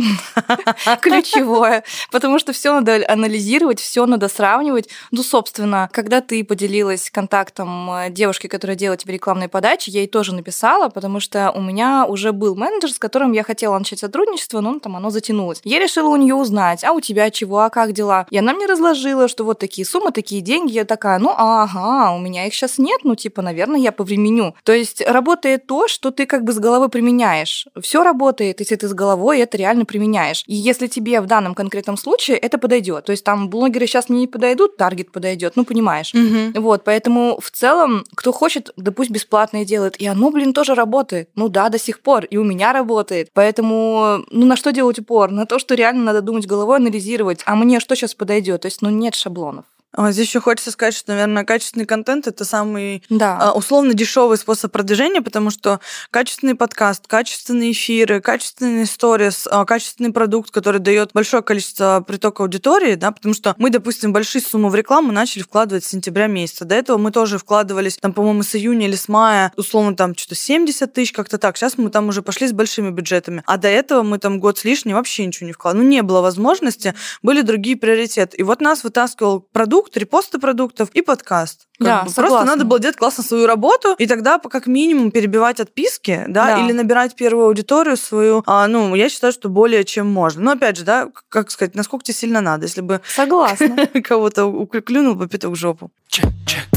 Ключевое. 1.02 1.86
Потому 2.12 2.38
что 2.38 2.52
все 2.52 2.74
надо 2.74 3.02
анализировать, 3.08 3.80
все 3.80 4.06
надо 4.06 4.28
сравнивать. 4.28 4.90
Ну, 5.12 5.24
собственно, 5.24 5.90
когда 5.94 6.20
ты 6.20 6.44
поделилась 6.44 7.10
контактом 7.10 7.90
э, 7.92 8.10
девушки, 8.10 8.48
которая 8.48 8.76
делает 8.76 9.00
тебе 9.00 9.14
рекламные 9.14 9.48
подачи, 9.48 9.90
я 9.90 10.02
ей 10.02 10.08
тоже 10.08 10.36
написала, 10.36 10.90
потому 10.90 11.22
что 11.22 11.52
у 11.56 11.62
меня 11.62 12.06
уже 12.06 12.34
был 12.34 12.58
менеджер, 12.58 12.92
с 12.92 13.00
которым 13.00 13.32
я 13.32 13.44
хотела 13.44 13.78
начать 13.78 14.00
сотрудничество, 14.00 14.60
но 14.60 14.78
там 14.80 14.98
оно 14.98 15.12
затянулось. 15.12 15.62
Я 15.64 15.80
решила 15.80 16.10
у 16.10 16.18
нее 16.18 16.36
узнать, 16.36 16.84
а 16.84 16.92
у 16.92 17.00
тебя 17.00 17.30
чего, 17.32 17.60
а 17.60 17.70
как 17.70 17.94
дела? 17.94 18.28
И 18.30 18.38
она 18.38 18.54
мне 18.54 18.66
разложила, 18.66 19.30
что 19.30 19.46
вот 19.46 19.60
такие 19.60 19.86
суммы, 19.86 20.12
такие 20.12 20.42
деньги. 20.42 20.74
Я 20.74 20.84
такая, 20.84 21.20
ну, 21.20 21.34
ага, 21.34 22.12
у 22.14 22.20
меня 22.20 22.46
их 22.48 22.54
сейчас 22.54 22.78
нет, 22.78 23.06
ну, 23.06 23.16
типа, 23.16 23.42
наверное, 23.42 23.80
я 23.80 23.94
повременю. 23.94 24.56
То 24.64 24.74
есть 24.74 25.02
работает 25.08 25.68
то, 25.68 25.88
что 25.88 26.12
ты 26.12 26.26
как 26.26 26.44
бы 26.44 26.52
с 26.52 26.60
головы 26.60 26.90
применяешь. 26.90 27.66
Все 27.82 28.04
работает, 28.04 28.60
если 28.60 28.76
ты 28.76 28.89
с 28.90 28.94
головой 28.94 29.40
это 29.40 29.58
реально 29.58 29.86
применяешь. 29.86 30.44
И 30.48 30.56
если 30.56 30.88
тебе 30.88 31.22
в 31.22 31.26
данном 31.26 31.56
конкретном 31.56 31.98
случае 31.98 32.38
это 32.38 32.58
подойдет, 32.58 33.06
то 33.06 33.12
есть 33.12 33.24
там 33.24 33.50
блогеры 33.50 33.88
сейчас 33.88 34.10
мне 34.10 34.22
не 34.22 34.28
подойдут, 34.28 34.78
таргет 34.78 35.12
подойдет, 35.12 35.54
ну 35.56 35.64
понимаешь. 35.64 36.14
Вот, 36.56 36.84
поэтому 36.84 37.40
в 37.42 37.52
целом, 37.52 38.04
кто 38.16 38.32
хочет, 38.32 38.72
да 38.76 38.92
пусть 38.92 39.12
бесплатное 39.12 39.66
делает. 39.66 39.96
И 40.02 40.08
оно, 40.08 40.32
блин, 40.32 40.54
тоже 40.54 40.76
работает. 40.76 41.30
Ну 41.36 41.48
да, 41.48 41.70
до 41.70 41.80
сих 41.80 42.02
пор. 42.02 42.26
И 42.26 42.38
у 42.38 42.44
меня 42.44 42.74
работает. 42.74 43.30
Поэтому, 43.34 44.26
ну 44.32 44.46
на 44.46 44.56
что 44.56 44.72
делать 44.72 45.00
упор? 45.00 45.32
На 45.32 45.46
то, 45.46 45.60
что 45.60 45.76
реально 45.76 46.04
надо 46.04 46.22
думать 46.22 46.48
головой, 46.48 46.78
анализировать. 46.78 47.42
А 47.46 47.56
мне 47.56 47.80
что 47.80 47.96
сейчас 47.96 48.14
подойдет? 48.14 48.62
То 48.62 48.68
есть, 48.68 48.82
ну 48.82 48.90
нет 48.90 49.16
шаблонов. 49.16 49.66
А 49.92 50.12
здесь 50.12 50.28
еще 50.28 50.40
хочется 50.40 50.72
сказать, 50.72 50.94
что, 50.96 51.12
наверное, 51.14 51.44
качественный 51.44 51.86
контент 51.86 52.28
это 52.28 52.46
самый 52.46 53.04
Да. 53.10 53.38
а, 53.42 53.52
условно 53.54 53.94
дешевый 53.94 54.38
способ 54.38 54.72
продвижения, 54.72 55.22
потому 55.22 55.50
что 55.50 55.80
качественный 56.12 56.54
подкаст, 56.56 57.08
качественные 57.08 57.72
эфиры, 57.72 58.22
качественный 58.22 58.86
сторис, 58.86 59.48
а, 59.50 59.66
качественный 59.66 60.12
продукт, 60.12 60.52
который 60.52 60.80
дает 60.80 61.12
большое 61.14 61.42
количество 61.42 62.04
притока 62.08 62.44
аудитории, 62.44 62.96
да, 62.96 63.12
потому 63.12 63.34
что 63.34 63.56
мы, 63.58 63.72
допустим, 63.72 64.14
большие 64.14 64.42
суммы 64.44 64.70
в 64.70 64.76
рекламу 64.76 65.12
начали 65.12 65.42
вкладывать 65.42 65.84
с 65.84 65.88
сентября 65.88 66.28
месяца. 66.28 66.66
До 66.66 66.76
этого 66.76 66.98
мы 67.00 67.12
тоже 67.12 67.40
вкладывались, 67.40 67.98
там, 67.98 68.14
по-моему, 68.14 68.44
с 68.44 68.56
июня 68.56 68.88
или 68.88 68.96
с 68.96 69.08
мая, 69.10 69.52
условно, 69.58 69.96
там, 69.96 70.16
что-то 70.16 70.36
70 70.36 70.94
тысяч, 70.94 71.14
как-то 71.14 71.40
так. 71.40 71.58
Сейчас 71.58 71.78
мы 71.80 71.90
там 71.90 72.08
уже 72.10 72.22
пошли 72.22 72.48
с 72.48 72.52
большими 72.54 72.92
бюджетами. 72.92 73.42
А 73.48 73.58
до 73.58 73.68
этого 73.68 74.04
мы 74.04 74.20
там 74.20 74.40
год 74.40 74.60
с 74.60 74.64
лишним 74.66 74.96
вообще 74.98 75.26
ничего 75.26 75.48
не 75.48 75.54
вкладывали. 75.54 75.84
Ну, 75.84 75.90
не 75.90 76.04
было 76.04 76.22
возможности, 76.22 76.94
были 77.24 77.42
другие 77.42 77.76
приоритеты. 77.76 78.38
И 78.38 78.44
вот 78.44 78.62
нас 78.62 78.84
вытаскивал 78.84 79.40
продукт, 79.42 79.79
репосты 79.96 80.40
продуктов 80.40 80.90
и 80.94 81.02
подкаст. 81.02 81.68
Как 81.80 81.86
Да, 81.88 82.04
бы 82.04 82.12
Просто 82.14 82.44
надо 82.46 82.66
было 82.66 82.80
делать 82.80 82.98
классно 82.98 83.24
свою 83.24 83.48
работу, 83.48 83.96
и 83.98 84.06
тогда 84.08 84.38
по- 84.38 84.50
как 84.50 84.68
минимум 84.68 85.12
перебивать 85.12 85.60
отписки, 85.60 86.26
да, 86.28 86.46
Да. 86.48 86.60
или 86.64 86.72
набирать 86.74 87.16
первую 87.16 87.48
аудиторию 87.48 87.96
свою. 87.98 88.44
А, 88.46 88.68
ну, 88.68 88.94
я 88.96 89.10
считаю, 89.10 89.32
что 89.34 89.50
более 89.50 89.84
чем 89.86 90.08
можно. 90.08 90.42
Но 90.42 90.52
опять 90.52 90.76
же, 90.78 90.84
да, 90.84 91.08
как 91.30 91.50
сказать, 91.52 91.76
насколько 91.76 92.04
тебе 92.06 92.16
сильно 92.16 92.42
надо. 92.42 92.66
Если 92.66 92.82
бы 92.82 93.02
Согласна. 93.08 93.88
кого-то 94.04 94.66
клюнул 94.86 95.16
бы 95.16 95.28
пяток 95.28 95.52
в 95.52 95.56
жопу. 95.56 95.92
чек, 96.08 96.26
чек. 96.46 96.68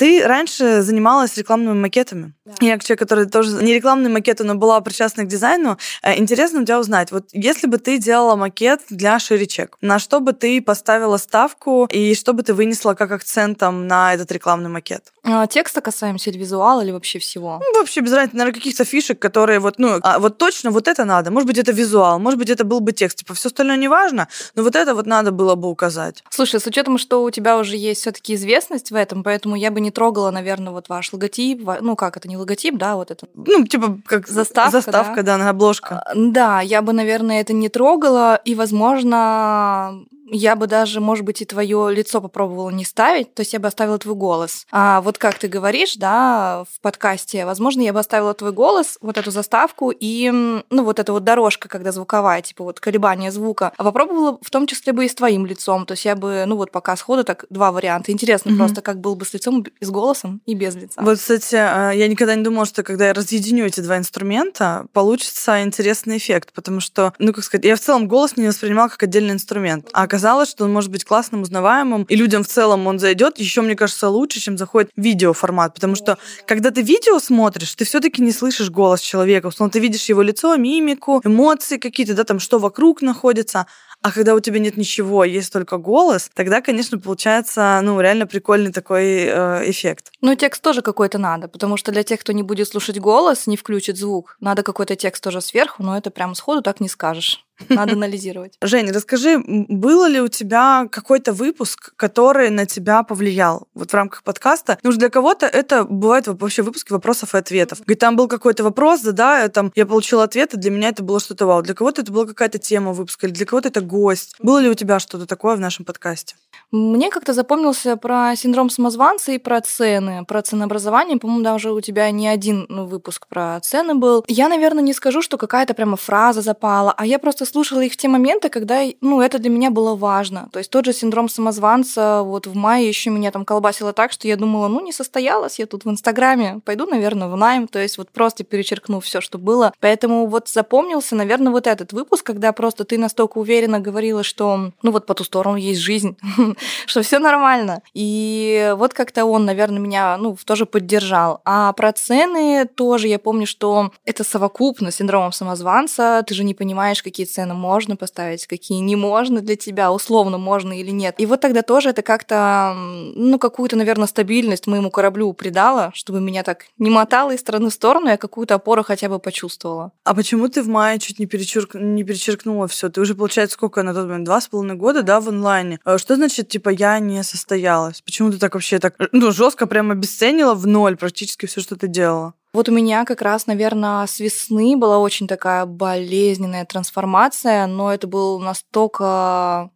Ты 0.00 0.26
раньше 0.26 0.80
занималась 0.80 1.36
рекламными 1.36 1.78
макетами. 1.78 2.32
Я 2.62 2.72
как 2.72 2.84
человек, 2.84 3.00
который 3.00 3.26
тоже 3.26 3.62
не 3.62 3.74
рекламные 3.74 4.10
макеты, 4.10 4.44
но 4.44 4.54
была 4.54 4.80
причастна 4.80 5.24
к 5.24 5.28
дизайну. 5.28 5.76
э, 6.02 6.18
Интересно 6.18 6.62
у 6.62 6.64
тебя 6.64 6.80
узнать, 6.80 7.12
вот 7.12 7.28
если 7.32 7.66
бы 7.66 7.76
ты 7.76 7.98
делала 7.98 8.34
макет 8.34 8.80
для 8.88 9.18
ширичек, 9.18 9.76
на 9.82 9.98
что 9.98 10.20
бы 10.20 10.32
ты 10.32 10.62
поставила 10.62 11.18
ставку 11.18 11.86
и 11.92 12.14
что 12.14 12.32
бы 12.32 12.42
ты 12.42 12.54
вынесла 12.54 12.94
как 12.94 13.12
акцентом 13.12 13.86
на 13.86 14.14
этот 14.14 14.32
рекламный 14.32 14.70
макет? 14.70 15.12
А, 15.22 15.46
Текста 15.46 15.82
касаемся 15.82 16.30
или 16.30 16.38
визуала, 16.38 16.80
или 16.80 16.92
вообще 16.92 17.18
всего? 17.18 17.60
Ну, 17.62 17.78
вообще 17.78 18.00
без 18.00 18.12
разницы, 18.12 18.36
наверное, 18.38 18.58
каких-то 18.58 18.86
фишек, 18.86 19.18
которые 19.18 19.60
вот, 19.60 19.74
ну, 19.78 19.98
а, 20.02 20.18
вот 20.18 20.38
точно 20.38 20.70
вот 20.70 20.88
это 20.88 21.04
надо. 21.04 21.30
Может 21.30 21.46
быть, 21.46 21.58
это 21.58 21.72
визуал, 21.72 22.18
может 22.18 22.38
быть, 22.38 22.48
это 22.48 22.64
был 22.64 22.80
бы 22.80 22.92
текст. 22.92 23.18
Типа, 23.18 23.34
все 23.34 23.48
остальное 23.48 23.76
не 23.76 23.88
важно, 23.88 24.28
но 24.54 24.62
вот 24.62 24.76
это 24.76 24.94
вот 24.94 25.04
надо 25.04 25.30
было 25.30 25.56
бы 25.56 25.68
указать. 25.68 26.24
Слушай, 26.30 26.58
с 26.58 26.66
учетом, 26.66 26.96
что 26.96 27.22
у 27.22 27.30
тебя 27.30 27.58
уже 27.58 27.76
есть 27.76 28.00
все-таки 28.00 28.34
известность 28.34 28.90
в 28.90 28.94
этом, 28.94 29.22
поэтому 29.22 29.56
я 29.56 29.70
бы 29.70 29.80
не 29.82 29.89
трогала, 29.90 30.30
наверное, 30.30 30.72
вот 30.72 30.88
ваш 30.88 31.12
логотип. 31.12 31.68
Ну, 31.80 31.96
как 31.96 32.16
это, 32.16 32.28
не 32.28 32.36
логотип, 32.36 32.76
да, 32.76 32.96
вот 32.96 33.10
это. 33.10 33.26
Ну, 33.34 33.66
типа, 33.66 33.98
как 34.06 34.28
Заставка, 34.28 34.70
заставка 34.70 35.22
да, 35.22 35.38
на 35.38 35.50
обложка. 35.50 36.02
А, 36.04 36.12
Да, 36.14 36.60
я 36.60 36.82
бы, 36.82 36.92
наверное, 36.92 37.40
это 37.40 37.52
не 37.52 37.68
трогала, 37.68 38.36
и, 38.44 38.54
возможно, 38.54 40.04
я 40.30 40.56
бы 40.56 40.66
даже, 40.66 41.00
может 41.00 41.24
быть, 41.24 41.42
и 41.42 41.44
твое 41.44 41.92
лицо 41.92 42.20
попробовала 42.20 42.70
не 42.70 42.84
ставить, 42.84 43.34
то 43.34 43.40
есть 43.40 43.52
я 43.52 43.58
бы 43.58 43.68
оставила 43.68 43.98
твой 43.98 44.14
голос. 44.14 44.66
А 44.70 45.00
вот 45.00 45.18
как 45.18 45.38
ты 45.38 45.48
говоришь, 45.48 45.96
да, 45.96 46.64
в 46.70 46.80
подкасте, 46.80 47.44
возможно, 47.44 47.82
я 47.82 47.92
бы 47.92 48.00
оставила 48.00 48.34
твой 48.34 48.52
голос, 48.52 48.98
вот 49.00 49.18
эту 49.18 49.30
заставку 49.30 49.90
и, 49.90 50.30
ну, 50.30 50.84
вот 50.84 50.98
эта 50.98 51.12
вот 51.12 51.24
дорожка, 51.24 51.68
когда 51.68 51.92
звуковая, 51.92 52.42
типа 52.42 52.64
вот 52.64 52.80
колебание 52.80 53.30
звука. 53.30 53.72
А 53.76 53.84
попробовала 53.84 54.38
в 54.40 54.50
том 54.50 54.66
числе 54.66 54.92
бы 54.92 55.04
и 55.04 55.08
с 55.08 55.14
твоим 55.14 55.46
лицом, 55.46 55.86
то 55.86 55.92
есть 55.92 56.04
я 56.04 56.14
бы, 56.14 56.44
ну, 56.46 56.56
вот 56.56 56.70
пока 56.70 56.96
сходу 56.96 57.24
так 57.24 57.46
два 57.50 57.72
варианта. 57.72 58.12
Интересно 58.12 58.50
mm-hmm. 58.50 58.56
просто, 58.56 58.82
как 58.82 59.00
был 59.00 59.16
бы 59.16 59.24
с 59.24 59.34
лицом 59.34 59.64
и 59.80 59.84
с 59.84 59.90
голосом 59.90 60.40
и 60.46 60.54
без 60.54 60.74
лица. 60.74 61.00
Вот, 61.02 61.18
кстати, 61.18 61.56
а, 61.56 61.90
я 61.90 62.08
никогда 62.08 62.34
не 62.34 62.42
думала, 62.42 62.66
что 62.66 62.82
когда 62.82 63.08
я 63.08 63.14
разъединю 63.14 63.66
эти 63.66 63.80
два 63.80 63.98
инструмента, 63.98 64.86
получится 64.92 65.62
интересный 65.62 66.18
эффект, 66.18 66.52
потому 66.52 66.80
что, 66.80 67.12
ну, 67.18 67.32
как 67.32 67.44
сказать, 67.44 67.64
я 67.64 67.76
в 67.76 67.80
целом 67.80 68.08
голос 68.08 68.36
не 68.36 68.46
воспринимала 68.46 68.88
как 68.88 69.02
отдельный 69.02 69.34
инструмент, 69.34 69.88
а 69.92 70.06
оказалось, 70.20 70.50
что 70.50 70.64
он 70.64 70.72
может 70.72 70.90
быть 70.90 71.04
классным, 71.04 71.42
узнаваемым, 71.42 72.02
и 72.02 72.14
людям 72.14 72.42
в 72.42 72.46
целом 72.46 72.86
он 72.86 72.98
зайдет. 72.98 73.38
Еще, 73.38 73.62
мне 73.62 73.74
кажется, 73.74 74.10
лучше, 74.10 74.38
чем 74.38 74.58
заходит 74.58 74.90
видеоформат, 74.96 75.74
потому 75.74 75.94
что 75.94 76.18
когда 76.46 76.70
ты 76.70 76.82
видео 76.82 77.18
смотришь, 77.18 77.74
ты 77.74 77.84
все-таки 77.86 78.20
не 78.20 78.32
слышишь 78.32 78.70
голос 78.70 79.00
человека, 79.00 79.46
условно, 79.46 79.70
ты 79.70 79.80
видишь 79.80 80.10
его 80.10 80.20
лицо, 80.20 80.56
мимику, 80.56 81.22
эмоции 81.24 81.78
какие-то, 81.78 82.14
да, 82.14 82.24
там, 82.24 82.38
что 82.38 82.58
вокруг 82.58 83.00
находится, 83.00 83.66
а 84.02 84.12
когда 84.12 84.34
у 84.34 84.40
тебя 84.40 84.58
нет 84.58 84.76
ничего, 84.76 85.24
есть 85.24 85.52
только 85.52 85.76
голос, 85.76 86.30
тогда, 86.34 86.60
конечно, 86.60 86.98
получается, 86.98 87.80
ну, 87.82 88.00
реально 88.00 88.26
прикольный 88.26 88.72
такой 88.72 89.24
э, 89.24 89.70
эффект. 89.70 90.12
Ну, 90.20 90.34
текст 90.34 90.62
тоже 90.62 90.82
какой-то 90.82 91.18
надо, 91.18 91.48
потому 91.48 91.76
что 91.76 91.92
для 91.92 92.02
тех, 92.02 92.20
кто 92.20 92.32
не 92.32 92.42
будет 92.42 92.68
слушать 92.68 92.98
голос, 92.98 93.46
не 93.46 93.56
включит 93.56 93.96
звук, 93.96 94.36
надо 94.40 94.62
какой-то 94.62 94.96
текст 94.96 95.22
тоже 95.22 95.40
сверху, 95.40 95.82
но 95.82 95.96
это 95.96 96.10
прямо 96.10 96.34
сходу 96.34 96.62
так 96.62 96.80
не 96.80 96.88
скажешь. 96.88 97.44
Надо 97.68 97.92
анализировать. 97.94 98.56
Женя, 98.62 98.92
расскажи, 98.92 99.38
было 99.46 100.08
ли 100.08 100.20
у 100.20 100.28
тебя 100.28 100.88
какой-то 100.90 101.32
выпуск, 101.32 101.92
который 101.96 102.50
на 102.50 102.66
тебя 102.66 103.02
повлиял 103.02 103.68
вот 103.74 103.90
в 103.90 103.94
рамках 103.94 104.22
подкаста? 104.22 104.78
Ну, 104.82 104.92
для 104.92 105.10
кого-то 105.10 105.46
это 105.46 105.84
бывает 105.84 106.26
вообще 106.26 106.62
выпуски 106.62 106.92
вопросов 106.92 107.34
и 107.34 107.38
ответов. 107.38 107.80
Говорит, 107.80 107.98
там 107.98 108.16
был 108.16 108.28
какой-то 108.28 108.64
вопрос, 108.64 109.02
да, 109.02 109.12
да, 109.12 109.48
там 109.48 109.72
я 109.74 109.86
получила 109.86 110.24
ответ, 110.24 110.54
и 110.54 110.56
для 110.56 110.70
меня 110.70 110.88
это 110.88 111.02
было 111.02 111.20
что-то 111.20 111.46
вау. 111.46 111.62
Для 111.62 111.74
кого-то 111.74 112.02
это 112.02 112.12
была 112.12 112.26
какая-то 112.26 112.58
тема 112.58 112.92
выпуска, 112.92 113.26
или 113.26 113.34
для 113.34 113.46
кого-то 113.46 113.68
это 113.68 113.80
гость. 113.90 114.36
Было 114.38 114.58
ли 114.58 114.68
у 114.68 114.74
тебя 114.74 114.98
что-то 114.98 115.26
такое 115.26 115.56
в 115.56 115.60
нашем 115.60 115.84
подкасте? 115.84 116.36
Мне 116.70 117.10
как-то 117.10 117.32
запомнился 117.32 117.96
про 117.96 118.36
синдром 118.36 118.70
самозванца 118.70 119.32
и 119.32 119.38
про 119.38 119.60
цены, 119.60 120.24
про 120.24 120.40
ценообразование. 120.40 121.18
По-моему, 121.18 121.42
даже 121.42 121.72
у 121.72 121.80
тебя 121.80 122.08
не 122.12 122.28
один 122.28 122.66
ну, 122.68 122.86
выпуск 122.86 123.26
про 123.26 123.58
цены 123.60 123.96
был. 123.96 124.24
Я, 124.28 124.48
наверное, 124.48 124.82
не 124.82 124.92
скажу, 124.92 125.20
что 125.20 125.36
какая-то 125.36 125.74
прямо 125.74 125.96
фраза 125.96 126.42
запала, 126.42 126.94
а 126.96 127.04
я 127.06 127.18
просто 127.18 127.44
слушала 127.44 127.80
их 127.80 127.94
в 127.94 127.96
те 127.96 128.06
моменты, 128.06 128.50
когда, 128.50 128.82
ну, 129.00 129.20
это 129.20 129.40
для 129.40 129.50
меня 129.50 129.70
было 129.70 129.96
важно. 129.96 130.48
То 130.52 130.60
есть 130.60 130.70
тот 130.70 130.84
же 130.84 130.92
синдром 130.92 131.28
самозванца, 131.28 132.22
вот 132.22 132.46
в 132.46 132.54
мае 132.54 132.86
еще 132.86 133.10
меня 133.10 133.32
там 133.32 133.44
колбасило 133.44 133.92
так, 133.92 134.12
что 134.12 134.28
я 134.28 134.36
думала, 134.36 134.68
ну, 134.68 134.80
не 134.80 134.92
состоялась 134.92 135.58
я 135.58 135.66
тут 135.66 135.84
в 135.84 135.90
Инстаграме, 135.90 136.60
пойду, 136.64 136.86
наверное, 136.86 137.26
в 137.26 137.36
найм, 137.36 137.66
то 137.66 137.80
есть 137.80 137.98
вот 137.98 138.10
просто 138.10 138.44
перечеркну 138.44 139.00
все, 139.00 139.20
что 139.20 139.38
было. 139.38 139.72
Поэтому 139.80 140.26
вот 140.26 140.48
запомнился, 140.48 141.16
наверное, 141.16 141.50
вот 141.50 141.66
этот 141.66 141.92
выпуск, 141.92 142.24
когда 142.24 142.52
просто 142.52 142.84
ты 142.84 142.96
настолько 142.96 143.38
уверенно 143.38 143.79
говорила, 143.80 144.22
что, 144.22 144.72
ну, 144.82 144.90
вот 144.90 145.06
по 145.06 145.14
ту 145.14 145.24
сторону 145.24 145.56
есть 145.56 145.80
жизнь, 145.80 146.16
что 146.86 147.02
все 147.02 147.18
нормально. 147.18 147.82
И 147.94 148.72
вот 148.76 148.94
как-то 148.94 149.24
он, 149.24 149.44
наверное, 149.44 149.78
меня 149.78 150.16
ну, 150.16 150.36
тоже 150.44 150.66
поддержал. 150.66 151.40
А 151.44 151.72
про 151.72 151.92
цены 151.92 152.66
тоже 152.66 153.08
я 153.08 153.18
помню, 153.18 153.46
что 153.46 153.92
это 154.04 154.24
совокупно 154.24 154.90
с 154.90 154.96
синдромом 154.96 155.32
самозванца. 155.32 156.22
Ты 156.26 156.34
же 156.34 156.44
не 156.44 156.54
понимаешь, 156.54 157.02
какие 157.02 157.26
цены 157.26 157.54
можно 157.54 157.96
поставить, 157.96 158.46
какие 158.46 158.78
не 158.78 158.96
можно 158.96 159.40
для 159.40 159.56
тебя, 159.56 159.92
условно 159.92 160.38
можно 160.38 160.78
или 160.78 160.90
нет. 160.90 161.14
И 161.18 161.26
вот 161.26 161.40
тогда 161.40 161.62
тоже 161.62 161.90
это 161.90 162.02
как-то, 162.02 162.74
ну, 162.76 163.38
какую-то, 163.38 163.76
наверное, 163.76 164.06
стабильность 164.06 164.66
моему 164.66 164.90
кораблю 164.90 165.32
придало, 165.32 165.90
чтобы 165.94 166.20
меня 166.20 166.42
так 166.42 166.66
не 166.78 166.90
мотало 166.90 167.32
из 167.32 167.40
стороны 167.40 167.70
в 167.70 167.74
сторону, 167.74 168.08
я 168.08 168.16
какую-то 168.16 168.56
опору 168.56 168.82
хотя 168.82 169.08
бы 169.08 169.18
почувствовала. 169.18 169.92
А 170.04 170.14
почему 170.14 170.48
ты 170.48 170.62
в 170.62 170.68
мае 170.68 170.98
чуть 170.98 171.18
не, 171.18 171.26
перечерк... 171.26 171.74
не 171.74 172.02
перечеркнула 172.02 172.66
все? 172.66 172.88
Ты 172.88 173.00
уже, 173.00 173.14
получается, 173.14 173.54
сколько 173.54 173.69
на 173.76 173.94
тот 173.94 174.06
момент? 174.06 174.24
Два 174.24 174.40
с 174.40 174.48
половиной 174.48 174.76
года, 174.76 175.02
да, 175.02 175.20
в 175.20 175.28
онлайне? 175.28 175.78
А 175.84 175.98
что 175.98 176.16
значит, 176.16 176.48
типа, 176.48 176.70
я 176.70 176.98
не 176.98 177.22
состоялась? 177.22 178.02
Почему 178.02 178.30
ты 178.30 178.38
так 178.38 178.54
вообще 178.54 178.78
так, 178.78 178.94
ну, 179.12 179.32
жестко 179.32 179.66
прям 179.66 179.90
обесценила 179.90 180.54
в 180.54 180.66
ноль 180.66 180.96
практически 180.96 181.46
все, 181.46 181.60
что 181.60 181.76
ты 181.76 181.88
делала? 181.88 182.34
Вот 182.52 182.68
у 182.68 182.72
меня 182.72 183.04
как 183.04 183.22
раз, 183.22 183.46
наверное, 183.46 184.06
с 184.06 184.18
весны 184.18 184.76
была 184.76 184.98
очень 184.98 185.28
такая 185.28 185.66
болезненная 185.66 186.64
трансформация, 186.64 187.66
но 187.66 187.92
это 187.94 188.08
был 188.08 188.40
настолько 188.40 189.70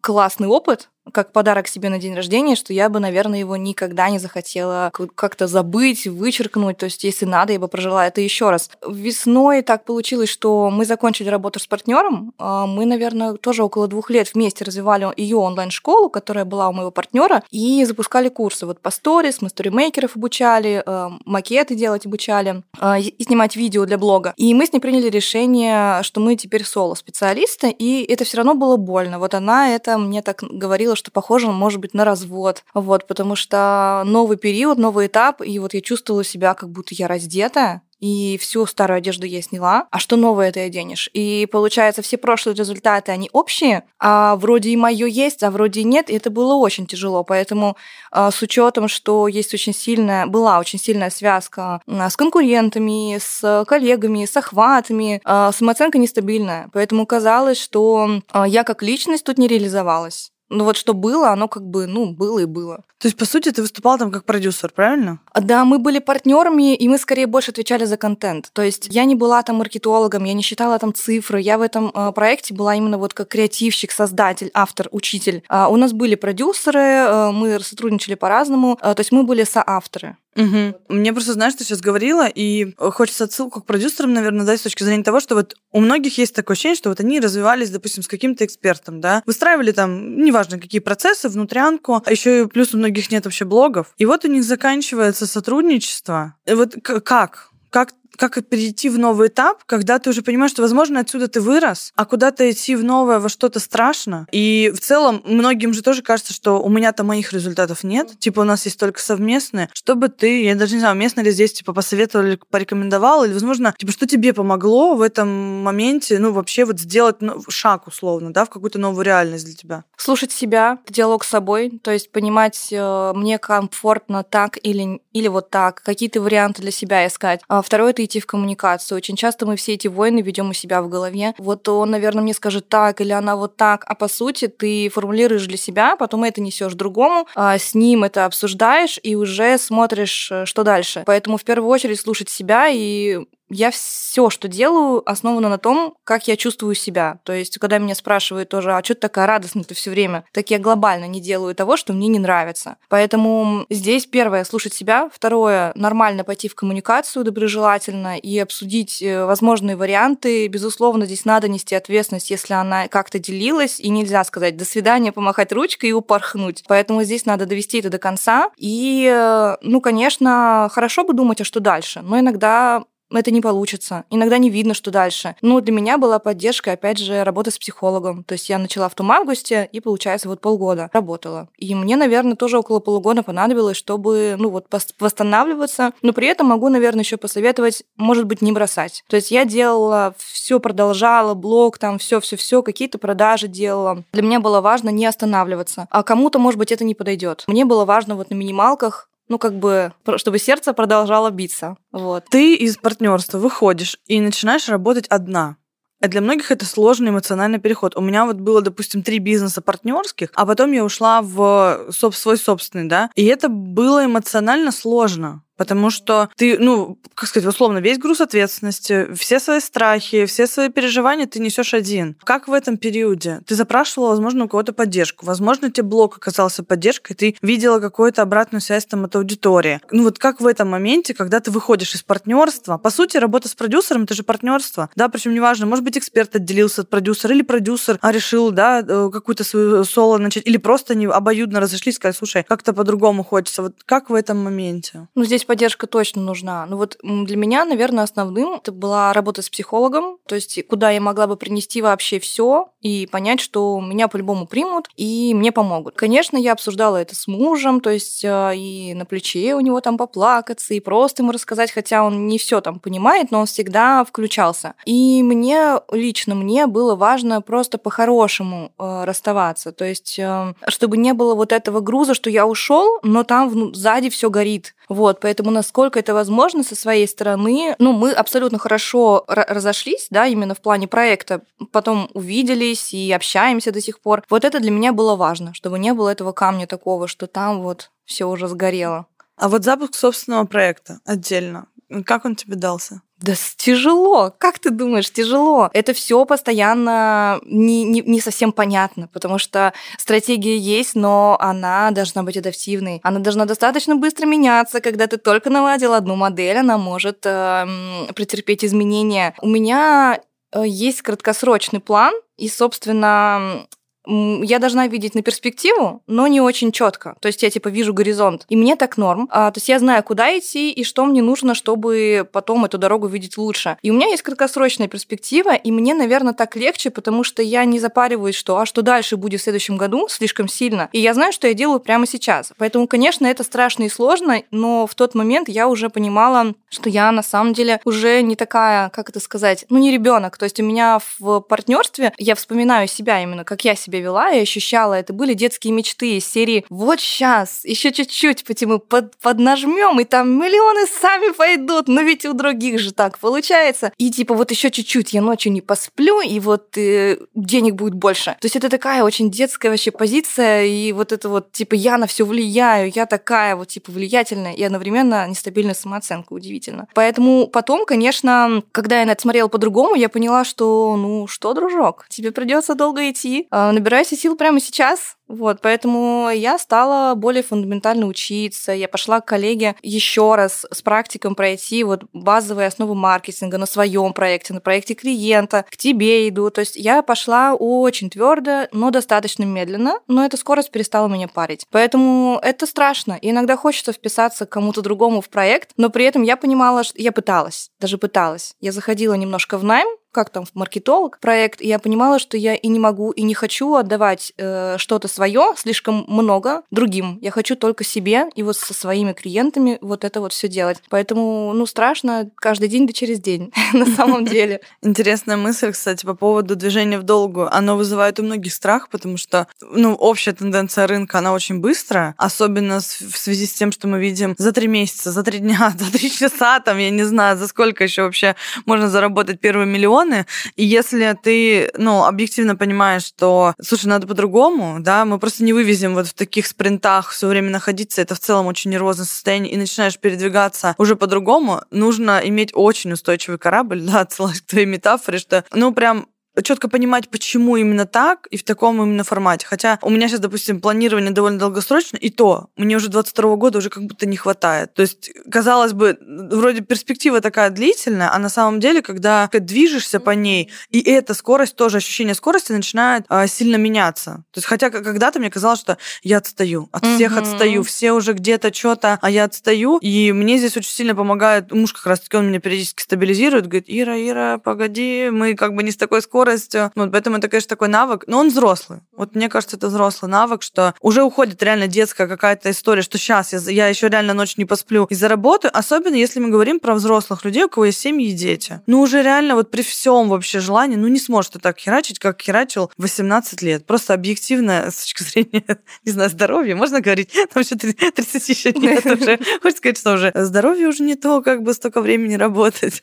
классный 0.00 0.48
опыт, 0.48 0.88
как 1.12 1.32
подарок 1.32 1.68
себе 1.68 1.88
на 1.88 1.98
день 1.98 2.14
рождения, 2.14 2.56
что 2.56 2.72
я 2.72 2.88
бы, 2.88 3.00
наверное, 3.00 3.38
его 3.38 3.56
никогда 3.56 4.10
не 4.10 4.18
захотела 4.18 4.90
как-то 5.14 5.46
забыть, 5.46 6.06
вычеркнуть. 6.06 6.78
То 6.78 6.86
есть, 6.86 7.04
если 7.04 7.24
надо, 7.24 7.52
я 7.52 7.58
бы 7.58 7.68
прожила 7.68 8.06
это 8.06 8.20
еще 8.20 8.50
раз. 8.50 8.70
Весной 8.86 9.62
так 9.62 9.84
получилось, 9.84 10.28
что 10.28 10.70
мы 10.70 10.84
закончили 10.84 11.28
работу 11.28 11.60
с 11.60 11.66
партнером. 11.66 12.32
А, 12.38 12.66
мы, 12.66 12.86
наверное, 12.86 13.34
тоже 13.34 13.62
около 13.62 13.86
двух 13.88 14.10
лет 14.10 14.34
вместе 14.34 14.64
развивали 14.64 15.08
ее 15.16 15.36
онлайн-школу, 15.36 16.10
которая 16.10 16.44
была 16.44 16.68
у 16.68 16.72
моего 16.72 16.90
партнера, 16.90 17.42
и 17.50 17.84
запускали 17.84 18.28
курсы. 18.28 18.66
Вот 18.66 18.80
по 18.80 18.90
сторис, 18.90 19.40
мы 19.40 19.48
сторимейкеров 19.48 20.16
обучали, 20.16 20.82
а, 20.84 21.12
макеты 21.24 21.74
делать 21.74 22.06
обучали, 22.06 22.62
а, 22.78 22.98
и 22.98 23.22
снимать 23.22 23.56
видео 23.56 23.84
для 23.86 23.98
блога. 23.98 24.34
И 24.36 24.52
мы 24.54 24.66
с 24.66 24.72
ней 24.72 24.80
приняли 24.80 25.08
решение, 25.08 26.02
что 26.02 26.20
мы 26.20 26.36
теперь 26.36 26.64
соло-специалисты, 26.64 27.70
и 27.70 28.04
это 28.04 28.24
все 28.24 28.38
равно 28.38 28.54
было 28.54 28.76
больно. 28.76 29.18
Вот 29.18 29.34
она 29.34 29.70
это 29.70 29.98
мне 29.98 30.22
так 30.22 30.42
говорила, 30.42 30.95
что 30.96 31.10
похоже, 31.10 31.46
может 31.46 31.80
быть, 31.80 31.94
на 31.94 32.04
развод. 32.04 32.64
Вот, 32.74 33.06
потому 33.06 33.36
что 33.36 34.02
новый 34.04 34.36
период, 34.36 34.78
новый 34.78 35.06
этап, 35.06 35.40
и 35.42 35.58
вот 35.58 35.74
я 35.74 35.80
чувствовала 35.80 36.24
себя, 36.24 36.54
как 36.54 36.70
будто 36.70 36.94
я 36.94 37.06
раздетая, 37.06 37.82
и 38.00 38.36
всю 38.38 38.66
старую 38.66 38.98
одежду 38.98 39.26
я 39.26 39.40
сняла, 39.40 39.86
а 39.90 39.98
что 39.98 40.16
новое 40.16 40.52
ты 40.52 40.60
оденешь? 40.60 41.08
И 41.12 41.48
получается, 41.50 42.02
все 42.02 42.18
прошлые 42.18 42.54
результаты, 42.54 43.12
они 43.12 43.30
общие, 43.32 43.84
а 43.98 44.36
вроде 44.36 44.70
и 44.70 44.76
мое 44.76 45.06
есть, 45.06 45.42
а 45.42 45.50
вроде 45.50 45.80
и 45.80 45.84
нет, 45.84 46.10
и 46.10 46.14
это 46.14 46.30
было 46.30 46.54
очень 46.54 46.86
тяжело, 46.86 47.24
поэтому 47.24 47.76
а, 48.10 48.30
с 48.30 48.42
учетом, 48.42 48.88
что 48.88 49.28
есть 49.28 49.54
очень 49.54 49.74
сильная, 49.74 50.26
была 50.26 50.58
очень 50.58 50.78
сильная 50.78 51.10
связка 51.10 51.80
с 51.86 52.16
конкурентами, 52.16 53.18
с 53.18 53.64
коллегами, 53.66 54.26
с 54.26 54.36
охватами, 54.36 55.20
а, 55.24 55.52
самооценка 55.52 55.98
нестабильная, 55.98 56.68
поэтому 56.72 57.06
казалось, 57.06 57.58
что 57.58 58.20
а, 58.30 58.46
я 58.46 58.64
как 58.64 58.82
личность 58.82 59.24
тут 59.24 59.38
не 59.38 59.48
реализовалась. 59.48 60.32
Ну 60.48 60.64
вот 60.64 60.76
что 60.76 60.94
было, 60.94 61.30
оно 61.30 61.48
как 61.48 61.64
бы, 61.64 61.86
ну, 61.86 62.12
было 62.12 62.40
и 62.40 62.44
было. 62.44 62.84
То 62.98 63.08
есть, 63.08 63.16
по 63.16 63.24
сути, 63.24 63.50
ты 63.50 63.62
выступал 63.62 63.98
там 63.98 64.10
как 64.10 64.24
продюсер, 64.24 64.72
правильно? 64.72 65.20
Да, 65.34 65.64
мы 65.64 65.78
были 65.78 65.98
партнерами, 65.98 66.74
и 66.74 66.88
мы 66.88 66.98
скорее 66.98 67.26
больше 67.26 67.50
отвечали 67.50 67.84
за 67.84 67.96
контент. 67.96 68.50
То 68.52 68.62
есть 68.62 68.88
я 68.90 69.04
не 69.04 69.14
была 69.14 69.42
там 69.42 69.56
маркетологом, 69.56 70.24
я 70.24 70.34
не 70.34 70.42
считала 70.42 70.78
там 70.78 70.94
цифры. 70.94 71.40
Я 71.40 71.58
в 71.58 71.62
этом 71.62 71.90
э, 71.92 72.12
проекте 72.12 72.54
была 72.54 72.74
именно 72.74 72.96
вот 72.96 73.12
как 73.12 73.28
креативщик, 73.28 73.90
создатель, 73.90 74.50
автор, 74.54 74.88
учитель. 74.92 75.42
А 75.48 75.68
у 75.68 75.76
нас 75.76 75.92
были 75.92 76.14
продюсеры, 76.14 76.80
э, 76.80 77.30
мы 77.32 77.58
сотрудничали 77.60 78.14
по-разному, 78.14 78.78
э, 78.80 78.94
то 78.94 79.00
есть 79.00 79.12
мы 79.12 79.24
были 79.24 79.44
соавторы. 79.44 80.16
Угу. 80.36 80.94
Мне 80.94 81.12
просто, 81.12 81.32
знаешь, 81.32 81.54
ты 81.54 81.64
сейчас 81.64 81.80
говорила, 81.80 82.26
и 82.26 82.74
хочется 82.76 83.24
отсылку 83.24 83.60
к 83.60 83.66
продюсерам, 83.66 84.12
наверное, 84.12 84.44
дать 84.44 84.60
с 84.60 84.64
точки 84.64 84.82
зрения 84.82 85.02
того, 85.02 85.20
что 85.20 85.34
вот 85.34 85.56
у 85.72 85.80
многих 85.80 86.18
есть 86.18 86.34
такое 86.34 86.54
ощущение, 86.54 86.76
что 86.76 86.90
вот 86.90 87.00
они 87.00 87.20
развивались, 87.20 87.70
допустим, 87.70 88.02
с 88.02 88.08
каким-то 88.08 88.44
экспертом, 88.44 89.00
да, 89.00 89.22
выстраивали 89.26 89.72
там, 89.72 90.22
неважно, 90.22 90.60
какие 90.60 90.80
процессы, 90.80 91.28
внутрянку, 91.28 92.02
а 92.04 92.10
еще 92.10 92.42
и 92.42 92.46
плюс 92.46 92.74
у 92.74 92.78
многих 92.78 93.10
нет 93.10 93.24
вообще 93.24 93.44
блогов. 93.44 93.94
И 93.96 94.04
вот 94.04 94.24
у 94.24 94.28
них 94.28 94.44
заканчивается 94.44 95.26
сотрудничество. 95.26 96.34
И 96.46 96.52
вот 96.52 96.74
как? 96.82 97.50
Как 97.70 97.92
как 98.16 98.44
перейти 98.48 98.88
в 98.88 98.98
новый 98.98 99.28
этап, 99.28 99.64
когда 99.66 99.98
ты 99.98 100.10
уже 100.10 100.22
понимаешь, 100.22 100.52
что, 100.52 100.62
возможно, 100.62 101.00
отсюда 101.00 101.28
ты 101.28 101.40
вырос, 101.40 101.92
а 101.96 102.04
куда-то 102.04 102.50
идти 102.50 102.76
в 102.76 102.84
новое, 102.84 103.18
во 103.18 103.28
что-то 103.28 103.60
страшно. 103.60 104.26
И 104.32 104.72
в 104.74 104.80
целом 104.80 105.22
многим 105.24 105.72
же 105.72 105.82
тоже 105.82 106.02
кажется, 106.02 106.32
что 106.32 106.62
у 106.62 106.68
меня-то 106.68 107.04
моих 107.04 107.32
результатов 107.32 107.84
нет, 107.84 108.18
типа 108.18 108.40
у 108.40 108.44
нас 108.44 108.64
есть 108.64 108.78
только 108.78 109.00
совместные. 109.00 109.68
Чтобы 109.72 110.08
ты, 110.08 110.44
я 110.44 110.54
даже 110.54 110.74
не 110.74 110.80
знаю, 110.80 110.96
уместно 110.96 111.20
ли 111.20 111.30
здесь, 111.30 111.52
типа, 111.52 111.72
посоветовал 111.72 112.24
или 112.26 112.38
порекомендовал, 112.50 113.24
или, 113.24 113.32
возможно, 113.32 113.74
типа, 113.76 113.92
что 113.92 114.06
тебе 114.06 114.32
помогло 114.32 114.94
в 114.94 115.02
этом 115.02 115.28
моменте, 115.62 116.18
ну, 116.18 116.32
вообще 116.32 116.64
вот 116.64 116.78
сделать 116.78 117.16
шаг, 117.48 117.86
условно, 117.86 118.32
да, 118.32 118.44
в 118.44 118.50
какую-то 118.50 118.78
новую 118.78 119.04
реальность 119.04 119.44
для 119.44 119.54
тебя? 119.54 119.84
Слушать 119.96 120.32
себя, 120.32 120.78
диалог 120.88 121.24
с 121.24 121.28
собой, 121.28 121.80
то 121.82 121.90
есть 121.90 122.10
понимать, 122.10 122.68
э, 122.70 123.12
мне 123.14 123.38
комфортно 123.38 124.22
так 124.22 124.58
или, 124.62 125.00
или 125.12 125.28
вот 125.28 125.50
так, 125.50 125.82
какие-то 125.82 126.20
варианты 126.20 126.62
для 126.62 126.70
себя 126.70 127.06
искать. 127.06 127.40
А 127.48 127.62
второе— 127.62 127.90
это 127.92 128.05
идти 128.06 128.20
в 128.20 128.26
коммуникацию. 128.26 128.96
Очень 128.96 129.16
часто 129.16 129.46
мы 129.46 129.56
все 129.56 129.74
эти 129.74 129.88
войны 129.88 130.20
ведем 130.20 130.50
у 130.50 130.52
себя 130.52 130.82
в 130.82 130.88
голове. 130.88 131.34
Вот 131.38 131.68
он, 131.68 131.90
наверное, 131.90 132.22
мне 132.22 132.34
скажет 132.34 132.68
так, 132.68 133.00
или 133.00 133.12
она 133.12 133.36
вот 133.36 133.56
так, 133.56 133.84
а 133.86 133.94
по 133.94 134.08
сути 134.08 134.48
ты 134.48 134.88
формулируешь 134.88 135.46
для 135.46 135.56
себя, 135.56 135.96
потом 135.96 136.24
это 136.24 136.40
несешь 136.40 136.74
другому, 136.74 137.26
а 137.34 137.58
с 137.58 137.74
ним 137.74 138.04
это 138.04 138.24
обсуждаешь 138.24 138.98
и 139.02 139.14
уже 139.14 139.58
смотришь, 139.58 140.30
э, 140.30 140.44
что 140.46 140.62
дальше. 140.64 141.02
Поэтому 141.06 141.36
в 141.36 141.44
первую 141.44 141.70
очередь 141.70 142.00
слушать 142.00 142.28
себя 142.28 142.68
и 142.68 143.20
я 143.48 143.70
все, 143.70 144.30
что 144.30 144.48
делаю, 144.48 145.08
основано 145.08 145.48
на 145.48 145.58
том, 145.58 145.94
как 146.04 146.28
я 146.28 146.36
чувствую 146.36 146.74
себя. 146.74 147.18
То 147.24 147.32
есть, 147.32 147.58
когда 147.58 147.78
меня 147.78 147.94
спрашивают 147.94 148.48
тоже, 148.48 148.72
а 148.72 148.82
что 148.82 148.94
ты 148.94 149.00
такая 149.00 149.26
радостная 149.26 149.64
ты 149.64 149.74
все 149.74 149.90
время, 149.90 150.24
так 150.32 150.50
я 150.50 150.58
глобально 150.58 151.06
не 151.06 151.20
делаю 151.20 151.54
того, 151.54 151.76
что 151.76 151.92
мне 151.92 152.08
не 152.08 152.18
нравится. 152.18 152.76
Поэтому 152.88 153.66
здесь 153.70 154.06
первое 154.06 154.44
слушать 154.44 154.74
себя, 154.74 155.08
второе 155.12 155.72
нормально 155.74 156.24
пойти 156.24 156.48
в 156.48 156.54
коммуникацию 156.54 157.24
доброжелательно 157.24 158.18
и 158.18 158.38
обсудить 158.38 159.02
э, 159.02 159.24
возможные 159.24 159.76
варианты. 159.76 160.46
Безусловно, 160.48 161.06
здесь 161.06 161.24
надо 161.24 161.48
нести 161.48 161.74
ответственность, 161.74 162.30
если 162.30 162.54
она 162.54 162.88
как-то 162.88 163.18
делилась, 163.18 163.80
и 163.80 163.88
нельзя 163.88 164.24
сказать 164.24 164.56
до 164.56 164.64
свидания, 164.64 165.12
помахать 165.12 165.52
ручкой 165.52 165.90
и 165.90 165.92
упорхнуть. 165.92 166.64
Поэтому 166.66 167.02
здесь 167.04 167.26
надо 167.26 167.46
довести 167.46 167.78
это 167.78 167.90
до 167.90 167.98
конца. 167.98 168.50
И, 168.56 169.08
э, 169.12 169.56
ну, 169.62 169.80
конечно, 169.80 170.68
хорошо 170.72 171.04
бы 171.04 171.12
думать, 171.12 171.40
а 171.40 171.44
что 171.44 171.60
дальше, 171.60 172.02
но 172.02 172.18
иногда 172.18 172.84
это 173.16 173.30
не 173.30 173.40
получится. 173.40 174.04
Иногда 174.10 174.38
не 174.38 174.50
видно, 174.50 174.74
что 174.74 174.90
дальше. 174.90 175.36
Ну, 175.42 175.60
для 175.60 175.72
меня 175.72 175.98
была 175.98 176.18
поддержка, 176.18 176.72
опять 176.72 176.98
же, 176.98 177.24
работа 177.24 177.50
с 177.50 177.58
психологом. 177.58 178.24
То 178.24 178.32
есть 178.32 178.48
я 178.48 178.58
начала 178.58 178.88
в 178.88 178.94
том 178.94 179.10
августе 179.12 179.68
и, 179.72 179.80
получается, 179.80 180.28
вот 180.28 180.40
полгода 180.40 180.90
работала. 180.92 181.48
И 181.56 181.74
мне, 181.74 181.96
наверное, 181.96 182.36
тоже 182.36 182.58
около 182.58 182.80
полугода 182.80 183.22
понадобилось, 183.22 183.76
чтобы, 183.76 184.36
ну, 184.38 184.50
вот 184.50 184.66
восстанавливаться. 184.98 185.92
Но 186.02 186.12
при 186.12 186.28
этом 186.28 186.46
могу, 186.46 186.68
наверное, 186.68 187.02
еще 187.02 187.16
посоветовать, 187.16 187.84
может 187.96 188.26
быть, 188.26 188.42
не 188.42 188.52
бросать. 188.52 189.04
То 189.08 189.16
есть 189.16 189.30
я 189.30 189.44
делала 189.44 190.14
все, 190.18 190.60
продолжала, 190.60 191.34
блог, 191.34 191.78
там, 191.78 191.98
все, 191.98 192.20
все, 192.20 192.36
все, 192.36 192.62
какие-то 192.62 192.98
продажи 192.98 193.48
делала. 193.48 194.04
Для 194.12 194.22
меня 194.22 194.40
было 194.40 194.60
важно 194.60 194.90
не 194.90 195.06
останавливаться. 195.06 195.88
А 195.90 196.02
кому-то, 196.02 196.38
может 196.38 196.58
быть, 196.58 196.72
это 196.72 196.84
не 196.84 196.94
подойдет. 196.94 197.44
Мне 197.46 197.64
было 197.64 197.84
важно 197.84 198.16
вот 198.16 198.30
на 198.30 198.34
минималках 198.34 199.08
ну, 199.28 199.38
как 199.38 199.54
бы, 199.58 199.92
чтобы 200.16 200.38
сердце 200.38 200.72
продолжало 200.72 201.30
биться. 201.30 201.76
Вот. 201.92 202.24
Ты 202.30 202.54
из 202.54 202.76
партнерства 202.76 203.38
выходишь 203.38 203.98
и 204.06 204.20
начинаешь 204.20 204.68
работать 204.68 205.06
одна. 205.08 205.56
А 206.00 206.08
для 206.08 206.20
многих 206.20 206.50
это 206.50 206.66
сложный 206.66 207.08
эмоциональный 207.08 207.58
переход. 207.58 207.96
У 207.96 208.02
меня 208.02 208.26
вот 208.26 208.36
было, 208.36 208.60
допустим, 208.60 209.02
три 209.02 209.18
бизнеса 209.18 209.62
партнерских, 209.62 210.28
а 210.34 210.44
потом 210.44 210.72
я 210.72 210.84
ушла 210.84 211.22
в 211.22 211.88
свой 211.90 212.36
собственный, 212.36 212.86
да, 212.86 213.10
и 213.14 213.24
это 213.24 213.48
было 213.48 214.04
эмоционально 214.04 214.72
сложно. 214.72 215.42
Потому 215.56 215.90
что 215.90 216.28
ты, 216.36 216.58
ну, 216.58 216.98
как 217.14 217.28
сказать, 217.28 217.48
условно, 217.48 217.78
весь 217.78 217.98
груз 217.98 218.20
ответственности, 218.20 219.12
все 219.14 219.40
свои 219.40 219.60
страхи, 219.60 220.26
все 220.26 220.46
свои 220.46 220.68
переживания 220.68 221.26
ты 221.26 221.38
несешь 221.40 221.74
один. 221.74 222.16
Как 222.24 222.48
в 222.48 222.52
этом 222.52 222.76
периоде? 222.76 223.40
Ты 223.46 223.54
запрашивала, 223.54 224.10
возможно, 224.10 224.44
у 224.44 224.48
кого-то 224.48 224.72
поддержку. 224.72 225.26
Возможно, 225.26 225.70
тебе 225.70 225.86
блог 225.86 226.16
оказался 226.16 226.62
поддержкой, 226.62 227.14
ты 227.14 227.36
видела 227.42 227.80
какую-то 227.80 228.22
обратную 228.22 228.60
связь 228.60 228.86
там 228.86 229.04
от 229.04 229.16
аудитории. 229.16 229.80
Ну 229.90 230.04
вот 230.04 230.18
как 230.18 230.40
в 230.40 230.46
этом 230.46 230.70
моменте, 230.70 231.14
когда 231.14 231.40
ты 231.40 231.50
выходишь 231.50 231.94
из 231.94 232.02
партнерства, 232.02 232.78
по 232.78 232.90
сути, 232.90 233.16
работа 233.16 233.48
с 233.48 233.54
продюсером 233.54 234.02
это 234.02 234.14
же 234.14 234.22
партнерство, 234.22 234.90
да, 234.94 235.08
причем 235.08 235.34
неважно, 235.34 235.66
может 235.66 235.84
быть, 235.84 235.96
эксперт 235.96 236.36
отделился 236.36 236.82
от 236.82 236.90
продюсера, 236.90 237.34
или 237.34 237.42
продюсер 237.42 237.98
а 238.02 238.12
решил, 238.12 238.50
да, 238.50 238.80
э, 238.86 239.10
какую-то 239.12 239.44
свою 239.44 239.84
соло 239.84 240.18
начать, 240.18 240.46
или 240.46 240.56
просто 240.56 240.92
они 240.92 241.06
обоюдно 241.06 241.60
разошлись, 241.60 241.96
сказали, 241.96 242.16
слушай, 242.16 242.44
как-то 242.46 242.72
по-другому 242.72 243.24
хочется. 243.24 243.62
Вот 243.62 243.74
как 243.84 244.10
в 244.10 244.14
этом 244.14 244.42
моменте? 244.42 245.08
Ну, 245.14 245.24
здесь 245.24 245.45
поддержка 245.46 245.86
точно 245.86 246.22
нужна. 246.22 246.66
Ну 246.66 246.76
вот 246.76 246.98
для 247.02 247.36
меня, 247.36 247.64
наверное, 247.64 248.04
основным 248.04 248.54
это 248.54 248.72
была 248.72 249.12
работа 249.12 249.42
с 249.42 249.50
психологом, 249.50 250.18
то 250.26 250.34
есть 250.34 250.66
куда 250.68 250.90
я 250.90 251.00
могла 251.00 251.26
бы 251.26 251.36
принести 251.36 251.82
вообще 251.82 252.18
все 252.18 252.72
и 252.86 253.06
понять, 253.06 253.40
что 253.40 253.80
меня 253.80 254.06
по-любому 254.06 254.46
примут 254.46 254.88
и 254.96 255.34
мне 255.34 255.50
помогут. 255.50 255.96
Конечно, 255.96 256.36
я 256.36 256.52
обсуждала 256.52 256.98
это 256.98 257.16
с 257.16 257.26
мужем, 257.26 257.80
то 257.80 257.90
есть 257.90 258.24
э, 258.24 258.52
и 258.56 258.94
на 258.94 259.04
плече 259.04 259.54
у 259.56 259.60
него 259.60 259.80
там 259.80 259.98
поплакаться, 259.98 260.72
и 260.72 260.78
просто 260.78 261.22
ему 261.22 261.32
рассказать, 261.32 261.72
хотя 261.72 262.04
он 262.04 262.28
не 262.28 262.38
все 262.38 262.60
там 262.60 262.78
понимает, 262.78 263.32
но 263.32 263.40
он 263.40 263.46
всегда 263.46 264.04
включался. 264.04 264.74
И 264.84 265.22
мне 265.24 265.80
лично 265.90 266.36
мне 266.36 266.66
было 266.66 266.94
важно 266.94 267.42
просто 267.42 267.76
по-хорошему 267.78 268.70
э, 268.78 269.04
расставаться, 269.04 269.72
то 269.72 269.84
есть 269.84 270.16
э, 270.20 270.54
чтобы 270.68 270.96
не 270.96 271.12
было 271.12 271.34
вот 271.34 271.52
этого 271.52 271.80
груза, 271.80 272.14
что 272.14 272.30
я 272.30 272.46
ушел, 272.46 273.00
но 273.02 273.24
там 273.24 273.74
сзади 273.74 274.10
все 274.10 274.30
горит. 274.30 274.74
Вот, 274.88 275.18
поэтому 275.20 275.50
насколько 275.50 275.98
это 275.98 276.14
возможно 276.14 276.62
со 276.62 276.76
своей 276.76 277.08
стороны, 277.08 277.74
ну, 277.78 277.92
мы 277.92 278.12
абсолютно 278.12 278.58
хорошо 278.58 279.24
разошлись, 279.26 280.06
да, 280.10 280.26
именно 280.26 280.54
в 280.54 280.60
плане 280.60 280.86
проекта, 280.86 281.42
потом 281.72 282.08
увиделись 282.14 282.75
и 282.92 283.12
общаемся 283.12 283.72
до 283.72 283.80
сих 283.80 284.00
пор. 284.00 284.22
Вот 284.30 284.44
это 284.44 284.60
для 284.60 284.70
меня 284.70 284.92
было 284.92 285.16
важно, 285.16 285.54
чтобы 285.54 285.78
не 285.78 285.92
было 285.92 286.10
этого 286.10 286.32
камня 286.32 286.66
такого, 286.66 287.08
что 287.08 287.26
там 287.26 287.62
вот 287.62 287.90
все 288.04 288.26
уже 288.28 288.48
сгорело. 288.48 289.06
А 289.36 289.48
вот 289.48 289.64
запуск 289.64 289.94
собственного 289.94 290.44
проекта 290.44 291.00
отдельно, 291.04 291.66
как 292.04 292.24
он 292.24 292.36
тебе 292.36 292.56
дался? 292.56 293.02
Да 293.18 293.32
тяжело. 293.56 294.34
Как 294.36 294.58
ты 294.58 294.70
думаешь, 294.70 295.10
тяжело? 295.10 295.70
Это 295.72 295.94
все 295.94 296.26
постоянно 296.26 297.40
не, 297.46 297.82
не, 297.84 298.02
не 298.02 298.20
совсем 298.20 298.52
понятно, 298.52 299.08
потому 299.08 299.38
что 299.38 299.72
стратегия 299.96 300.58
есть, 300.58 300.94
но 300.94 301.38
она 301.40 301.90
должна 301.92 302.24
быть 302.24 302.36
адаптивной. 302.36 303.00
Она 303.02 303.20
должна 303.20 303.46
достаточно 303.46 303.96
быстро 303.96 304.26
меняться. 304.26 304.82
Когда 304.82 305.06
ты 305.06 305.16
только 305.16 305.48
наладил 305.48 305.94
одну 305.94 306.14
модель, 306.14 306.58
она 306.58 306.76
может 306.76 307.24
э, 307.24 307.66
претерпеть 308.14 308.64
изменения. 308.64 309.34
У 309.40 309.48
меня 309.48 310.20
есть 310.64 311.02
краткосрочный 311.02 311.80
план, 311.80 312.14
и, 312.36 312.48
собственно, 312.48 313.66
я 314.06 314.58
должна 314.58 314.86
видеть 314.86 315.14
на 315.14 315.22
перспективу, 315.22 316.02
но 316.06 316.26
не 316.26 316.40
очень 316.40 316.72
четко. 316.72 317.16
То 317.20 317.26
есть 317.26 317.42
я 317.42 317.50
типа 317.50 317.68
вижу 317.68 317.92
горизонт. 317.92 318.44
И 318.48 318.56
мне 318.56 318.76
так 318.76 318.96
норм. 318.96 319.28
А, 319.30 319.50
то 319.50 319.58
есть 319.58 319.68
я 319.68 319.78
знаю, 319.78 320.02
куда 320.02 320.36
идти 320.38 320.70
и 320.70 320.84
что 320.84 321.04
мне 321.04 321.22
нужно, 321.22 321.54
чтобы 321.54 322.28
потом 322.30 322.64
эту 322.64 322.78
дорогу 322.78 323.06
видеть 323.06 323.36
лучше. 323.36 323.76
И 323.82 323.90
у 323.90 323.94
меня 323.94 324.08
есть 324.08 324.22
краткосрочная 324.22 324.88
перспектива, 324.88 325.54
и 325.54 325.70
мне, 325.70 325.94
наверное, 325.94 326.34
так 326.34 326.56
легче, 326.56 326.90
потому 326.90 327.24
что 327.24 327.42
я 327.42 327.64
не 327.64 327.78
запариваюсь, 327.78 328.34
что 328.36 328.58
а 328.58 328.66
что 328.66 328.82
дальше 328.82 329.16
будет 329.16 329.40
в 329.40 329.44
следующем 329.44 329.76
году 329.76 330.08
слишком 330.08 330.48
сильно. 330.48 330.88
И 330.92 331.00
я 331.00 331.14
знаю, 331.14 331.32
что 331.32 331.48
я 331.48 331.54
делаю 331.54 331.80
прямо 331.80 332.06
сейчас. 332.06 332.52
Поэтому, 332.58 332.86
конечно, 332.86 333.26
это 333.26 333.42
страшно 333.42 333.84
и 333.84 333.88
сложно, 333.88 334.42
но 334.50 334.86
в 334.86 334.94
тот 334.94 335.14
момент 335.14 335.48
я 335.48 335.68
уже 335.68 335.90
понимала, 335.90 336.54
что 336.68 336.88
я 336.88 337.10
на 337.12 337.22
самом 337.22 337.52
деле 337.52 337.80
уже 337.84 338.22
не 338.22 338.36
такая, 338.36 338.88
как 338.90 339.10
это 339.10 339.20
сказать, 339.20 339.64
ну 339.68 339.78
не 339.78 339.90
ребенок. 339.90 340.36
То 340.38 340.44
есть 340.44 340.60
у 340.60 340.62
меня 340.62 340.98
в 341.18 341.40
партнерстве 341.40 342.12
я 342.18 342.34
вспоминаю 342.34 342.88
себя 342.88 343.22
именно, 343.22 343.44
как 343.44 343.64
я 343.64 343.74
себя 343.74 343.95
себя 343.96 344.04
вела 344.04 344.32
и 344.32 344.40
ощущала, 344.40 344.94
это 344.94 345.12
были 345.12 345.34
детские 345.34 345.72
мечты 345.72 346.16
из 346.16 346.26
серии 346.26 346.64
«Вот 346.70 347.00
сейчас, 347.00 347.64
еще 347.64 347.92
чуть-чуть, 347.92 348.44
мы 348.66 348.78
под, 348.78 349.16
поднажмем, 349.18 350.00
и 350.00 350.04
там 350.04 350.30
миллионы 350.30 350.86
сами 350.86 351.32
пойдут, 351.32 351.88
но 351.88 352.02
ведь 352.02 352.24
у 352.24 352.32
других 352.32 352.78
же 352.78 352.92
так 352.92 353.18
получается». 353.18 353.92
И 353.98 354.10
типа 354.10 354.34
вот 354.34 354.50
еще 354.50 354.70
чуть-чуть 354.70 355.12
я 355.12 355.22
ночью 355.22 355.52
не 355.52 355.60
посплю, 355.60 356.20
и 356.20 356.38
вот 356.40 356.76
э, 356.76 357.18
денег 357.34 357.74
будет 357.74 357.94
больше. 357.94 358.36
То 358.40 358.46
есть 358.46 358.56
это 358.56 358.68
такая 358.68 359.02
очень 359.02 359.30
детская 359.30 359.70
вообще 359.70 359.90
позиция, 359.90 360.64
и 360.64 360.92
вот 360.92 361.12
это 361.12 361.28
вот 361.28 361.52
типа 361.52 361.74
я 361.74 361.98
на 361.98 362.06
все 362.06 362.24
влияю, 362.24 362.92
я 362.94 363.06
такая 363.06 363.56
вот 363.56 363.68
типа 363.68 363.92
влиятельная, 363.92 364.52
и 364.52 364.62
одновременно 364.62 365.26
нестабильная 365.28 365.74
самооценка, 365.74 366.32
удивительно. 366.32 366.88
Поэтому 366.94 367.46
потом, 367.46 367.86
конечно, 367.86 368.62
когда 368.72 369.00
я 369.00 369.06
на 369.06 369.12
это 369.12 369.22
смотрела 369.22 369.48
по-другому, 369.48 369.94
я 369.94 370.08
поняла, 370.08 370.44
что 370.44 370.96
ну 370.96 371.26
что, 371.26 371.54
дружок, 371.54 372.06
тебе 372.08 372.30
придется 372.32 372.74
долго 372.74 373.10
идти, 373.10 373.46
а, 373.50 373.72
набирайся 373.86 374.16
сил 374.16 374.36
прямо 374.36 374.58
сейчас, 374.58 375.16
вот, 375.28 375.60
поэтому 375.60 376.30
я 376.30 376.58
стала 376.58 377.14
более 377.14 377.42
фундаментально 377.42 378.06
учиться. 378.06 378.72
Я 378.72 378.88
пошла 378.88 379.20
к 379.20 379.26
коллеге 379.26 379.74
еще 379.82 380.34
раз 380.34 380.66
с 380.70 380.82
практиком 380.82 381.34
пройти 381.34 381.84
вот 381.84 382.04
базовые 382.12 382.68
основы 382.68 382.94
маркетинга 382.94 383.58
на 383.58 383.66
своем 383.66 384.12
проекте, 384.12 384.54
на 384.54 384.60
проекте 384.60 384.94
клиента. 384.94 385.64
К 385.70 385.76
тебе 385.76 386.28
иду. 386.28 386.50
То 386.50 386.60
есть 386.60 386.76
я 386.76 387.02
пошла 387.02 387.54
очень 387.54 388.10
твердо, 388.10 388.68
но 388.72 388.90
достаточно 388.90 389.44
медленно, 389.44 390.00
но 390.06 390.24
эта 390.24 390.36
скорость 390.36 390.70
перестала 390.70 391.08
меня 391.08 391.28
парить. 391.28 391.66
Поэтому 391.70 392.38
это 392.42 392.66
страшно. 392.66 393.18
И 393.20 393.30
иногда 393.30 393.56
хочется 393.56 393.92
вписаться 393.92 394.46
кому-то 394.46 394.82
другому 394.82 395.20
в 395.20 395.28
проект, 395.28 395.70
но 395.76 395.90
при 395.90 396.04
этом 396.04 396.22
я 396.22 396.36
понимала, 396.36 396.84
что 396.84 397.00
я 397.00 397.12
пыталась, 397.12 397.70
даже 397.80 397.98
пыталась. 397.98 398.54
Я 398.60 398.72
заходила 398.72 399.14
немножко 399.14 399.58
в 399.58 399.64
найм, 399.64 399.88
как 400.16 400.30
там 400.30 400.46
маркетолог 400.54 401.18
проект, 401.20 401.60
и 401.60 401.68
я 401.68 401.78
понимала, 401.78 402.18
что 402.18 402.38
я 402.38 402.54
и 402.54 402.68
не 402.68 402.78
могу, 402.78 403.10
и 403.10 403.22
не 403.22 403.34
хочу 403.34 403.74
отдавать 403.74 404.32
э, 404.38 404.78
что-то 404.78 405.08
свое 405.16 405.54
слишком 405.56 406.04
много 406.08 406.62
другим. 406.70 407.18
Я 407.20 407.30
хочу 407.30 407.56
только 407.56 407.84
себе 407.84 408.26
и 408.34 408.42
вот 408.42 408.56
со 408.56 408.74
своими 408.74 409.12
клиентами 409.12 409.78
вот 409.80 410.04
это 410.04 410.20
вот 410.20 410.32
все 410.32 410.48
делать. 410.48 410.82
Поэтому, 410.90 411.52
ну, 411.54 411.66
страшно 411.66 412.30
каждый 412.36 412.68
день 412.68 412.86
да 412.86 412.92
через 412.92 413.18
день, 413.20 413.52
на 413.72 413.86
самом 413.86 414.24
деле. 414.36 414.60
Интересная 414.82 415.36
мысль, 415.36 415.72
кстати, 415.72 416.04
по 416.06 416.14
поводу 416.14 416.54
движения 416.56 416.98
в 416.98 417.02
долгую. 417.02 417.54
Оно 417.54 417.76
вызывает 417.76 418.20
у 418.20 418.22
многих 418.22 418.52
страх, 418.52 418.88
потому 418.88 419.16
что, 419.16 419.48
ну, 419.60 419.94
общая 419.94 420.32
тенденция 420.32 420.86
рынка, 420.86 421.18
она 421.18 421.32
очень 421.32 421.60
быстрая, 421.60 422.14
особенно 422.18 422.80
в 422.80 423.16
связи 423.16 423.46
с 423.46 423.52
тем, 423.52 423.72
что 423.72 423.88
мы 423.88 423.98
видим 423.98 424.34
за 424.38 424.52
три 424.52 424.68
месяца, 424.68 425.10
за 425.10 425.22
три 425.22 425.38
дня, 425.38 425.72
за 425.78 425.90
три 425.90 426.10
часа, 426.10 426.60
там, 426.60 426.78
я 426.78 426.90
не 426.90 427.04
знаю, 427.04 427.36
за 427.36 427.48
сколько 427.48 427.84
еще 427.84 428.02
вообще 428.02 428.36
можно 428.66 428.88
заработать 428.88 429.40
первый 429.40 429.66
миллион, 429.66 429.86
полмиллиона, 429.86 430.26
и 430.56 430.64
если 430.64 431.16
ты, 431.22 431.70
ну, 431.76 432.04
объективно 432.04 432.56
понимаешь, 432.56 433.04
что, 433.04 433.54
слушай, 433.62 433.86
надо 433.86 434.06
по-другому, 434.06 434.78
да, 434.80 435.04
мы 435.06 435.18
просто 435.18 435.44
не 435.44 435.52
вывезем 435.52 435.94
вот 435.94 436.06
в 436.06 436.14
таких 436.14 436.46
спринтах 436.46 437.10
все 437.10 437.26
время 437.28 437.50
находиться, 437.50 438.02
это 438.02 438.14
в 438.14 438.20
целом 438.20 438.46
очень 438.46 438.70
нервозное 438.70 439.06
состояние, 439.06 439.52
и 439.52 439.56
начинаешь 439.56 439.98
передвигаться 439.98 440.74
уже 440.78 440.96
по-другому, 440.96 441.62
нужно 441.70 442.20
иметь 442.24 442.50
очень 442.54 442.92
устойчивый 442.92 443.38
корабль, 443.38 443.80
да, 443.82 444.00
отсылаясь 444.00 444.40
к 444.40 444.46
твоей 444.46 444.66
метафоре, 444.66 445.18
что, 445.18 445.44
ну, 445.52 445.72
прям 445.72 446.08
четко 446.42 446.68
понимать, 446.68 447.08
почему 447.08 447.56
именно 447.56 447.86
так 447.86 448.26
и 448.30 448.36
в 448.36 448.44
таком 448.44 448.82
именно 448.82 449.04
формате. 449.04 449.46
Хотя 449.48 449.78
у 449.82 449.90
меня 449.90 450.08
сейчас, 450.08 450.20
допустим, 450.20 450.60
планирование 450.60 451.10
довольно 451.10 451.38
долгосрочно, 451.38 451.96
и 451.96 452.10
то 452.10 452.48
мне 452.56 452.76
уже 452.76 452.88
22 452.88 453.36
года 453.36 453.58
уже 453.58 453.70
как 453.70 453.84
будто 453.84 454.06
не 454.06 454.16
хватает. 454.16 454.74
То 454.74 454.82
есть, 454.82 455.10
казалось 455.30 455.72
бы, 455.72 455.98
вроде 456.00 456.60
перспектива 456.60 457.20
такая 457.20 457.50
длительная, 457.50 458.12
а 458.12 458.18
на 458.18 458.28
самом 458.28 458.60
деле, 458.60 458.82
когда 458.82 459.28
ты 459.28 459.40
движешься 459.40 460.00
по 460.00 460.10
ней, 460.10 460.50
и 460.70 460.80
эта 460.80 461.14
скорость, 461.14 461.56
тоже 461.56 461.78
ощущение 461.78 462.14
скорости 462.14 462.52
начинает 462.52 463.04
а, 463.08 463.26
сильно 463.26 463.56
меняться. 463.56 464.24
То 464.32 464.38
есть, 464.38 464.46
хотя 464.46 464.70
когда-то 464.70 465.18
мне 465.18 465.30
казалось, 465.30 465.60
что 465.60 465.78
я 466.02 466.18
отстаю, 466.18 466.68
от 466.72 466.84
всех 466.84 467.16
отстаю, 467.16 467.62
все 467.62 467.92
уже 467.92 468.12
где-то 468.12 468.52
что-то, 468.52 468.98
а 469.00 469.10
я 469.10 469.24
отстаю, 469.24 469.78
и 469.78 470.12
мне 470.12 470.38
здесь 470.38 470.56
очень 470.56 470.70
сильно 470.70 470.94
помогает 470.94 471.52
муж 471.52 471.72
как 471.72 471.86
раз-таки, 471.86 472.16
он 472.16 472.28
меня 472.28 472.40
периодически 472.40 472.82
стабилизирует, 472.82 473.46
говорит, 473.46 473.66
Ира, 473.68 473.96
Ира, 473.96 474.38
погоди, 474.38 475.08
мы 475.10 475.34
как 475.34 475.54
бы 475.54 475.62
не 475.62 475.70
с 475.70 475.76
такой 475.76 476.02
скоростью, 476.02 476.25
скоростью. 476.26 476.72
Вот, 476.74 476.92
поэтому 476.92 477.16
это, 477.18 477.28
конечно, 477.28 477.48
такой 477.48 477.68
навык. 477.68 478.04
Но 478.06 478.18
он 478.18 478.28
взрослый. 478.28 478.80
Вот 478.96 479.14
мне 479.14 479.28
кажется, 479.28 479.56
это 479.56 479.68
взрослый 479.68 480.10
навык, 480.10 480.42
что 480.42 480.74
уже 480.80 481.02
уходит 481.02 481.42
реально 481.42 481.66
детская 481.66 482.06
какая-то 482.06 482.50
история, 482.50 482.82
что 482.82 482.98
сейчас 482.98 483.32
я, 483.32 483.38
я 483.50 483.68
еще 483.68 483.88
реально 483.88 484.14
ночь 484.14 484.36
не 484.36 484.44
посплю 484.44 484.86
из-за 484.90 485.08
работы. 485.08 485.48
Особенно 485.48 485.94
если 485.94 486.20
мы 486.20 486.30
говорим 486.30 486.60
про 486.60 486.74
взрослых 486.74 487.24
людей, 487.24 487.44
у 487.44 487.48
кого 487.48 487.66
есть 487.66 487.80
семьи 487.80 488.10
и 488.10 488.12
дети. 488.12 488.60
Ну, 488.66 488.80
уже 488.80 489.02
реально 489.02 489.34
вот 489.34 489.50
при 489.50 489.62
всем 489.62 490.08
вообще 490.08 490.40
желании, 490.40 490.76
ну, 490.76 490.88
не 490.88 490.98
сможешь 490.98 491.30
ты 491.30 491.38
так 491.38 491.58
херачить, 491.58 491.98
как 491.98 492.20
херачил 492.20 492.70
18 492.78 493.42
лет. 493.42 493.66
Просто 493.66 493.94
объективно, 493.94 494.70
с 494.70 494.82
точки 494.82 495.02
зрения, 495.02 495.44
не 495.84 495.92
знаю, 495.92 496.10
здоровья, 496.10 496.56
можно 496.56 496.80
говорить, 496.80 497.12
там 497.32 497.42
еще 497.42 497.56
30 497.56 498.28
еще 498.28 498.52
нет 498.52 498.84
уже. 498.86 499.18
Хочешь 499.42 499.58
сказать, 499.58 499.78
что 499.78 499.92
уже 499.94 500.12
здоровье 500.14 500.68
уже 500.68 500.82
не 500.82 500.96
то, 500.96 501.22
как 501.22 501.42
бы 501.42 501.54
столько 501.54 501.80
времени 501.80 502.14
работать. 502.14 502.82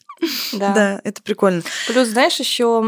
Да. 0.54 0.74
да, 0.74 1.02
это 1.04 1.22
прикольно. 1.22 1.64
Плюс, 1.88 2.08
знаешь, 2.08 2.40
еще 2.40 2.82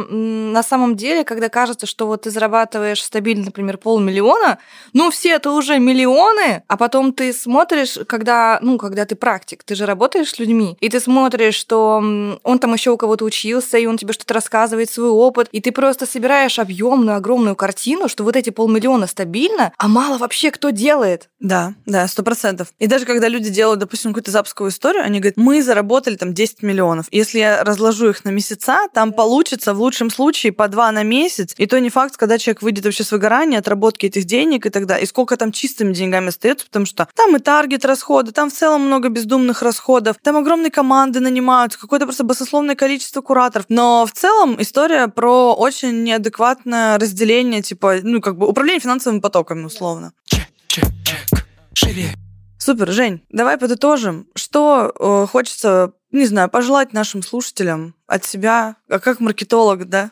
на 0.52 0.64
самом 0.64 0.96
деле, 0.96 1.24
когда 1.24 1.50
кажется, 1.50 1.86
что 1.86 2.08
вот 2.08 2.24
ты 2.24 2.32
зарабатываешь 2.32 3.04
стабильно, 3.04 3.46
например, 3.46 3.78
полмиллиона, 3.78 4.60
ну 4.94 5.12
все 5.12 5.30
это 5.30 5.52
уже 5.52 5.80
миллионы, 5.80 6.64
а 6.68 6.78
потом 6.78 7.14
ты 7.14 7.34
смотришь, 7.34 7.98
когда, 8.08 8.60
ну, 8.62 8.78
когда 8.78 9.06
ты 9.06 9.16
практик, 9.16 9.64
ты 9.64 9.76
же 9.76 9.86
работаешь 9.86 10.30
с 10.30 10.40
людьми, 10.40 10.78
и 10.80 10.90
ты 10.90 11.00
смотришь, 11.00 11.56
что 11.56 11.98
он 12.44 12.60
там 12.60 12.74
еще 12.74 12.92
у 12.92 12.98
кого-то 12.98 13.26
учился, 13.26 13.78
и 13.78 13.86
он 13.86 13.98
тебе 13.98 14.14
что-то 14.14 14.34
рассказывает, 14.34 14.90
свой 14.90 15.10
опыт, 15.10 15.50
и 15.52 15.62
ты 15.62 15.72
просто 15.72 16.06
собираешь 16.06 16.60
объемную, 16.60 17.18
огромную 17.18 17.56
картину, 17.56 18.08
что 18.08 18.24
вот 18.24 18.36
эти 18.36 18.50
полмиллиона 18.50 19.08
стабильно, 19.08 19.74
а 19.78 19.88
мало 19.88 20.18
вообще 20.18 20.52
кто 20.52 20.70
делает. 20.70 21.30
Да, 21.40 21.74
да, 21.86 22.08
сто 22.08 22.24
процентов. 22.24 22.70
И 22.80 22.88
даже 22.88 23.06
когда 23.06 23.28
люди 23.28 23.50
делают, 23.50 23.80
допустим, 23.80 24.12
какую-то 24.12 24.32
запусковую 24.32 24.72
историю, 24.72 25.04
они 25.04 25.20
говорят, 25.20 25.38
мы 25.38 25.62
заработали 25.62 26.16
там 26.16 26.34
10 26.34 26.64
миллионов. 26.64 27.08
Если 27.12 27.40
я 27.40 27.64
разложу 27.64 28.10
их 28.10 28.26
на 28.26 28.30
месяца, 28.30 28.88
там 28.94 29.14
получится 29.14 29.74
в 29.74 29.80
лучшем 29.80 30.10
случае 30.10 30.35
по 30.52 30.68
два 30.68 30.92
на 30.92 31.04
месяц. 31.04 31.54
И 31.58 31.66
то 31.66 31.80
не 31.80 31.90
факт, 31.90 32.18
когда 32.18 32.38
человек 32.38 32.62
выйдет 32.62 32.86
вообще 32.86 33.04
с 33.04 33.12
выгорания, 33.12 33.60
отработки 33.60 34.06
этих 34.06 34.26
денег 34.26 34.66
и 34.66 34.70
далее. 34.86 35.04
И 35.04 35.08
сколько 35.08 35.38
там 35.38 35.52
чистыми 35.52 35.94
деньгами 35.94 36.28
остается, 36.28 36.66
потому 36.66 36.86
что 36.86 37.08
там 37.16 37.36
и 37.36 37.40
таргет 37.40 37.86
расходы, 37.86 38.32
там 38.32 38.50
в 38.50 38.54
целом 38.54 38.82
много 38.82 39.10
бездумных 39.10 39.62
расходов, 39.62 40.18
там 40.22 40.38
огромные 40.38 40.72
команды 40.72 41.20
нанимаются, 41.20 41.80
какое-то 41.80 42.06
просто 42.06 42.24
басословное 42.24 42.76
количество 42.76 43.22
кураторов. 43.22 43.66
Но 43.70 44.06
в 44.06 44.12
целом 44.12 44.62
история 44.62 45.08
про 45.08 45.54
очень 45.54 46.04
неадекватное 46.04 46.98
разделение, 47.00 47.62
типа, 47.62 47.98
ну, 48.04 48.22
как 48.22 48.38
бы 48.38 48.48
управление 48.48 48.82
финансовыми 48.82 49.20
потоками, 49.20 49.64
условно. 49.64 50.14
Чек, 50.26 50.48
чек, 50.68 50.86
чек. 51.04 51.46
Шире. 51.74 52.25
Супер, 52.66 52.92
Жень, 52.92 53.22
давай 53.30 53.60
подытожим. 53.60 54.28
Что 54.34 54.92
э, 55.00 55.28
хочется, 55.28 55.94
не 56.12 56.26
знаю, 56.26 56.50
пожелать 56.50 56.94
нашим 56.94 57.22
слушателям 57.22 57.94
от 58.08 58.26
себя, 58.26 58.78
а 58.90 58.98
как 58.98 59.20
маркетолог, 59.20 59.88
да? 59.88 60.10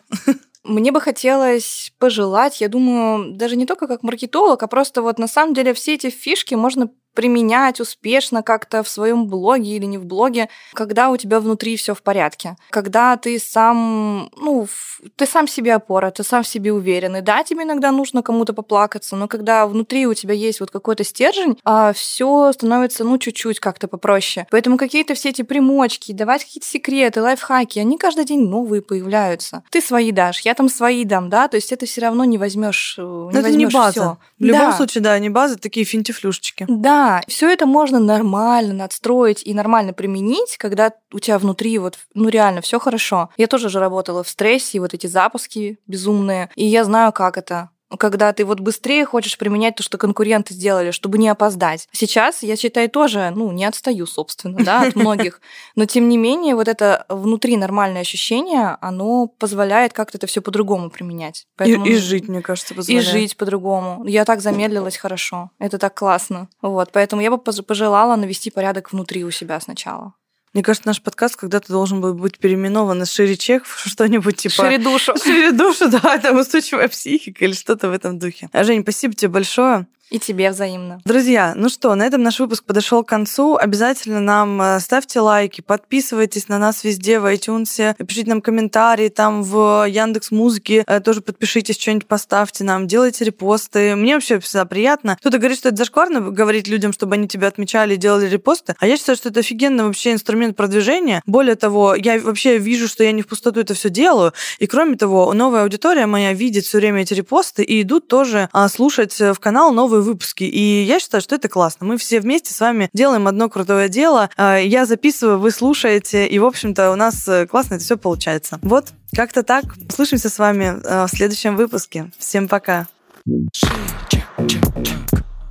Мне 0.63 0.91
бы 0.91 1.01
хотелось 1.01 1.91
пожелать, 1.97 2.61
я 2.61 2.69
думаю, 2.69 3.35
даже 3.35 3.55
не 3.55 3.65
только 3.65 3.87
как 3.87 4.03
маркетолог, 4.03 4.61
а 4.61 4.67
просто 4.67 5.01
вот 5.01 5.17
на 5.17 5.27
самом 5.27 5.55
деле 5.55 5.73
все 5.73 5.95
эти 5.95 6.11
фишки 6.11 6.53
можно 6.53 6.91
применять 7.13 7.79
успешно 7.79 8.43
как-то 8.43 8.83
в 8.83 8.89
своем 8.89 9.27
блоге 9.27 9.75
или 9.75 9.85
не 9.85 9.97
в 9.97 10.05
блоге, 10.05 10.49
когда 10.73 11.09
у 11.09 11.17
тебя 11.17 11.39
внутри 11.39 11.77
все 11.77 11.93
в 11.93 12.01
порядке, 12.01 12.55
когда 12.69 13.17
ты 13.17 13.39
сам, 13.39 14.29
ну, 14.35 14.67
ты 15.15 15.25
сам 15.25 15.47
себе 15.47 15.75
опора, 15.75 16.11
ты 16.11 16.23
сам 16.23 16.43
в 16.43 16.47
себе 16.47 16.73
уверенный. 16.73 17.21
Да, 17.21 17.43
тебе 17.43 17.63
иногда 17.63 17.91
нужно 17.91 18.21
кому-то 18.21 18.53
поплакаться, 18.53 19.15
но 19.15 19.27
когда 19.27 19.67
внутри 19.67 20.07
у 20.07 20.13
тебя 20.13 20.33
есть 20.33 20.59
вот 20.59 20.71
какой-то 20.71 21.03
стержень, 21.03 21.57
а 21.63 21.93
все 21.93 22.51
становится, 22.53 23.03
ну, 23.03 23.17
чуть-чуть 23.17 23.59
как-то 23.59 23.87
попроще. 23.87 24.47
Поэтому 24.49 24.77
какие-то 24.77 25.13
все 25.13 25.29
эти 25.29 25.41
примочки, 25.41 26.11
давать 26.11 26.43
какие-то 26.43 26.67
секреты, 26.67 27.21
лайфхаки, 27.21 27.79
они 27.79 27.97
каждый 27.97 28.25
день 28.25 28.47
новые 28.47 28.81
появляются. 28.81 29.63
Ты 29.69 29.81
свои 29.81 30.11
дашь, 30.11 30.41
я 30.41 30.53
там 30.53 30.69
свои 30.69 31.05
дам, 31.05 31.29
да, 31.29 31.47
то 31.47 31.55
есть 31.57 31.71
это 31.71 31.85
все 31.85 32.01
равно 32.01 32.23
не 32.25 32.37
возьмешь, 32.37 32.95
э, 32.97 33.29
не 33.31 33.39
это 33.39 33.51
не 33.51 33.65
база. 33.67 33.91
Всё. 33.91 34.17
В 34.39 34.43
любом 34.43 34.71
да. 34.71 34.77
случае, 34.77 35.01
да, 35.01 35.19
не 35.19 35.29
база, 35.29 35.57
такие 35.57 35.85
финтифлюшечки. 35.85 36.65
Да, 36.67 37.02
все 37.27 37.51
это 37.51 37.65
можно 37.65 37.99
нормально 37.99 38.73
надстроить 38.73 39.41
и 39.45 39.53
нормально 39.53 39.93
применить, 39.93 40.57
когда 40.57 40.93
у 41.11 41.19
тебя 41.19 41.39
внутри 41.39 41.77
вот, 41.77 41.97
ну 42.13 42.29
реально 42.29 42.61
все 42.61 42.79
хорошо. 42.79 43.29
Я 43.37 43.47
тоже 43.47 43.69
же 43.69 43.79
работала 43.79 44.23
в 44.23 44.29
стрессе, 44.29 44.79
вот 44.79 44.93
эти 44.93 45.07
запуски 45.07 45.79
безумные, 45.87 46.49
и 46.55 46.65
я 46.65 46.83
знаю, 46.83 47.11
как 47.11 47.37
это 47.37 47.69
когда 47.97 48.33
ты 48.33 48.45
вот 48.45 48.59
быстрее 48.59 49.05
хочешь 49.05 49.37
применять 49.37 49.75
то, 49.75 49.83
что 49.83 49.97
конкуренты 49.97 50.53
сделали, 50.53 50.91
чтобы 50.91 51.17
не 51.17 51.29
опоздать. 51.29 51.87
Сейчас 51.91 52.43
я 52.43 52.55
считаю 52.55 52.89
тоже, 52.89 53.31
ну, 53.35 53.51
не 53.51 53.65
отстаю, 53.65 54.05
собственно, 54.05 54.63
да, 54.63 54.81
от 54.81 54.95
многих. 54.95 55.41
Но 55.75 55.85
тем 55.85 56.09
не 56.09 56.17
менее, 56.17 56.55
вот 56.55 56.67
это 56.67 57.05
внутри 57.09 57.57
нормальное 57.57 58.01
ощущение, 58.01 58.77
оно 58.81 59.27
позволяет 59.27 59.93
как-то 59.93 60.17
это 60.17 60.27
все 60.27 60.41
по-другому 60.41 60.89
применять. 60.89 61.47
Поэтому... 61.57 61.85
И, 61.85 61.93
и 61.93 61.95
жить, 61.97 62.27
мне 62.27 62.41
кажется, 62.41 62.73
позволяет. 62.73 63.07
И 63.07 63.11
жить 63.11 63.37
по-другому. 63.37 64.05
Я 64.05 64.25
так 64.25 64.41
замедлилась 64.41 64.97
хорошо. 64.97 65.51
Это 65.59 65.77
так 65.77 65.95
классно. 65.95 66.49
Вот, 66.61 66.91
поэтому 66.91 67.21
я 67.21 67.31
бы 67.31 67.37
пожелала 67.37 68.15
навести 68.15 68.51
порядок 68.51 68.91
внутри 68.91 69.23
у 69.23 69.31
себя 69.31 69.59
сначала. 69.59 70.13
Мне 70.53 70.61
кажется, 70.61 70.87
наш 70.87 71.01
подкаст 71.01 71.35
когда-то 71.35 71.71
должен 71.71 71.99
был 71.99 72.13
быть 72.13 72.37
переименован 72.37 73.01
из 73.01 73.11
Шире 73.11 73.35
Чек 73.35 73.65
в 73.65 73.89
что-нибудь 73.89 74.37
типа... 74.37 74.65
Шире 74.65 74.77
душу. 74.77 75.13
Шире 75.17 75.51
душу, 75.51 75.89
да, 76.03 76.19
там 76.19 76.37
устойчивая 76.37 76.87
психика 76.87 77.43
или 77.43 77.53
что-то 77.53 77.89
в 77.89 77.91
этом 77.91 78.19
духе. 78.19 78.49
А, 78.53 78.63
Жень, 78.63 78.83
спасибо 78.83 79.15
тебе 79.15 79.29
большое. 79.29 79.87
И 80.09 80.19
тебе 80.19 80.51
взаимно. 80.51 81.01
Друзья, 81.05 81.53
ну 81.55 81.69
что, 81.69 81.95
на 81.95 82.05
этом 82.05 82.21
наш 82.21 82.39
выпуск 82.39 82.65
подошел 82.65 83.03
к 83.03 83.07
концу. 83.07 83.57
Обязательно 83.57 84.19
нам 84.19 84.61
э, 84.61 84.79
ставьте 84.79 85.19
лайки, 85.19 85.61
подписывайтесь 85.61 86.49
на 86.49 86.59
нас 86.59 86.83
везде 86.83 87.19
в 87.19 87.25
iTunes, 87.25 87.95
пишите 88.05 88.29
нам 88.29 88.41
комментарии, 88.41 89.09
там 89.09 89.41
в 89.41 89.87
Яндекс 89.87 90.29
Музыке 90.31 90.83
э, 90.85 90.99
тоже 90.99 91.21
подпишитесь, 91.21 91.79
что-нибудь 91.79 92.07
поставьте 92.07 92.63
нам, 92.63 92.87
делайте 92.87 93.25
репосты. 93.25 93.95
Мне 93.95 94.13
вообще 94.13 94.39
всегда 94.39 94.65
приятно. 94.65 95.17
Кто-то 95.19 95.39
говорит, 95.39 95.57
что 95.57 95.69
это 95.69 95.77
зашкварно 95.77 96.21
говорить 96.21 96.67
людям, 96.67 96.93
чтобы 96.93 97.15
они 97.15 97.27
тебя 97.27 97.47
отмечали 97.47 97.95
и 97.95 97.97
делали 97.97 98.27
репосты. 98.27 98.75
А 98.79 98.85
я 98.85 98.97
считаю, 98.97 99.17
что 99.17 99.29
это 99.29 99.39
офигенный 99.39 99.85
вообще 99.85 100.11
инструмент 100.11 100.55
продвижения. 100.55 101.23
Более 101.25 101.55
того, 101.55 101.95
я 101.95 102.19
вообще 102.19 102.59
вижу, 102.59 102.87
что 102.87 103.03
я 103.03 103.11
не 103.13 103.23
в 103.23 103.27
пустоту 103.27 103.61
это 103.61 103.73
все 103.73 103.89
делаю. 103.89 104.33
И 104.59 104.67
кроме 104.67 104.95
того, 104.95 105.33
новая 105.33 105.63
аудитория 105.63 106.05
моя 106.05 106.33
видит 106.33 106.65
все 106.65 106.77
время 106.77 107.01
эти 107.01 107.15
репосты 107.15 107.63
и 107.63 107.81
идут 107.81 108.07
тоже 108.07 108.49
а, 108.51 108.69
слушать 108.69 109.19
в 109.19 109.35
канал 109.39 109.73
новые 109.73 110.02
выпуски. 110.03 110.43
И 110.43 110.83
я 110.83 110.99
считаю, 110.99 111.21
что 111.21 111.35
это 111.35 111.49
классно. 111.49 111.85
Мы 111.85 111.97
все 111.97 112.19
вместе 112.19 112.53
с 112.53 112.59
вами 112.59 112.89
делаем 112.93 113.27
одно 113.27 113.49
крутое 113.49 113.89
дело. 113.89 114.29
А, 114.37 114.57
я 114.57 114.85
записываю, 114.85 115.39
вы 115.39 115.51
слушаете, 115.51 116.27
и, 116.27 116.39
в 116.39 116.45
общем-то, 116.45 116.91
у 116.91 116.95
нас 116.95 117.27
э, 117.27 117.47
классно 117.47 117.75
это 117.75 117.83
все 117.83 117.97
получается. 117.97 118.59
Вот, 118.61 118.89
как-то 119.15 119.43
так. 119.43 119.63
Слышимся 119.89 120.29
с 120.29 120.37
вами 120.37 120.79
э, 120.83 121.05
в 121.05 121.09
следующем 121.09 121.55
выпуске. 121.55 122.11
Всем 122.17 122.47
пока. 122.47 122.87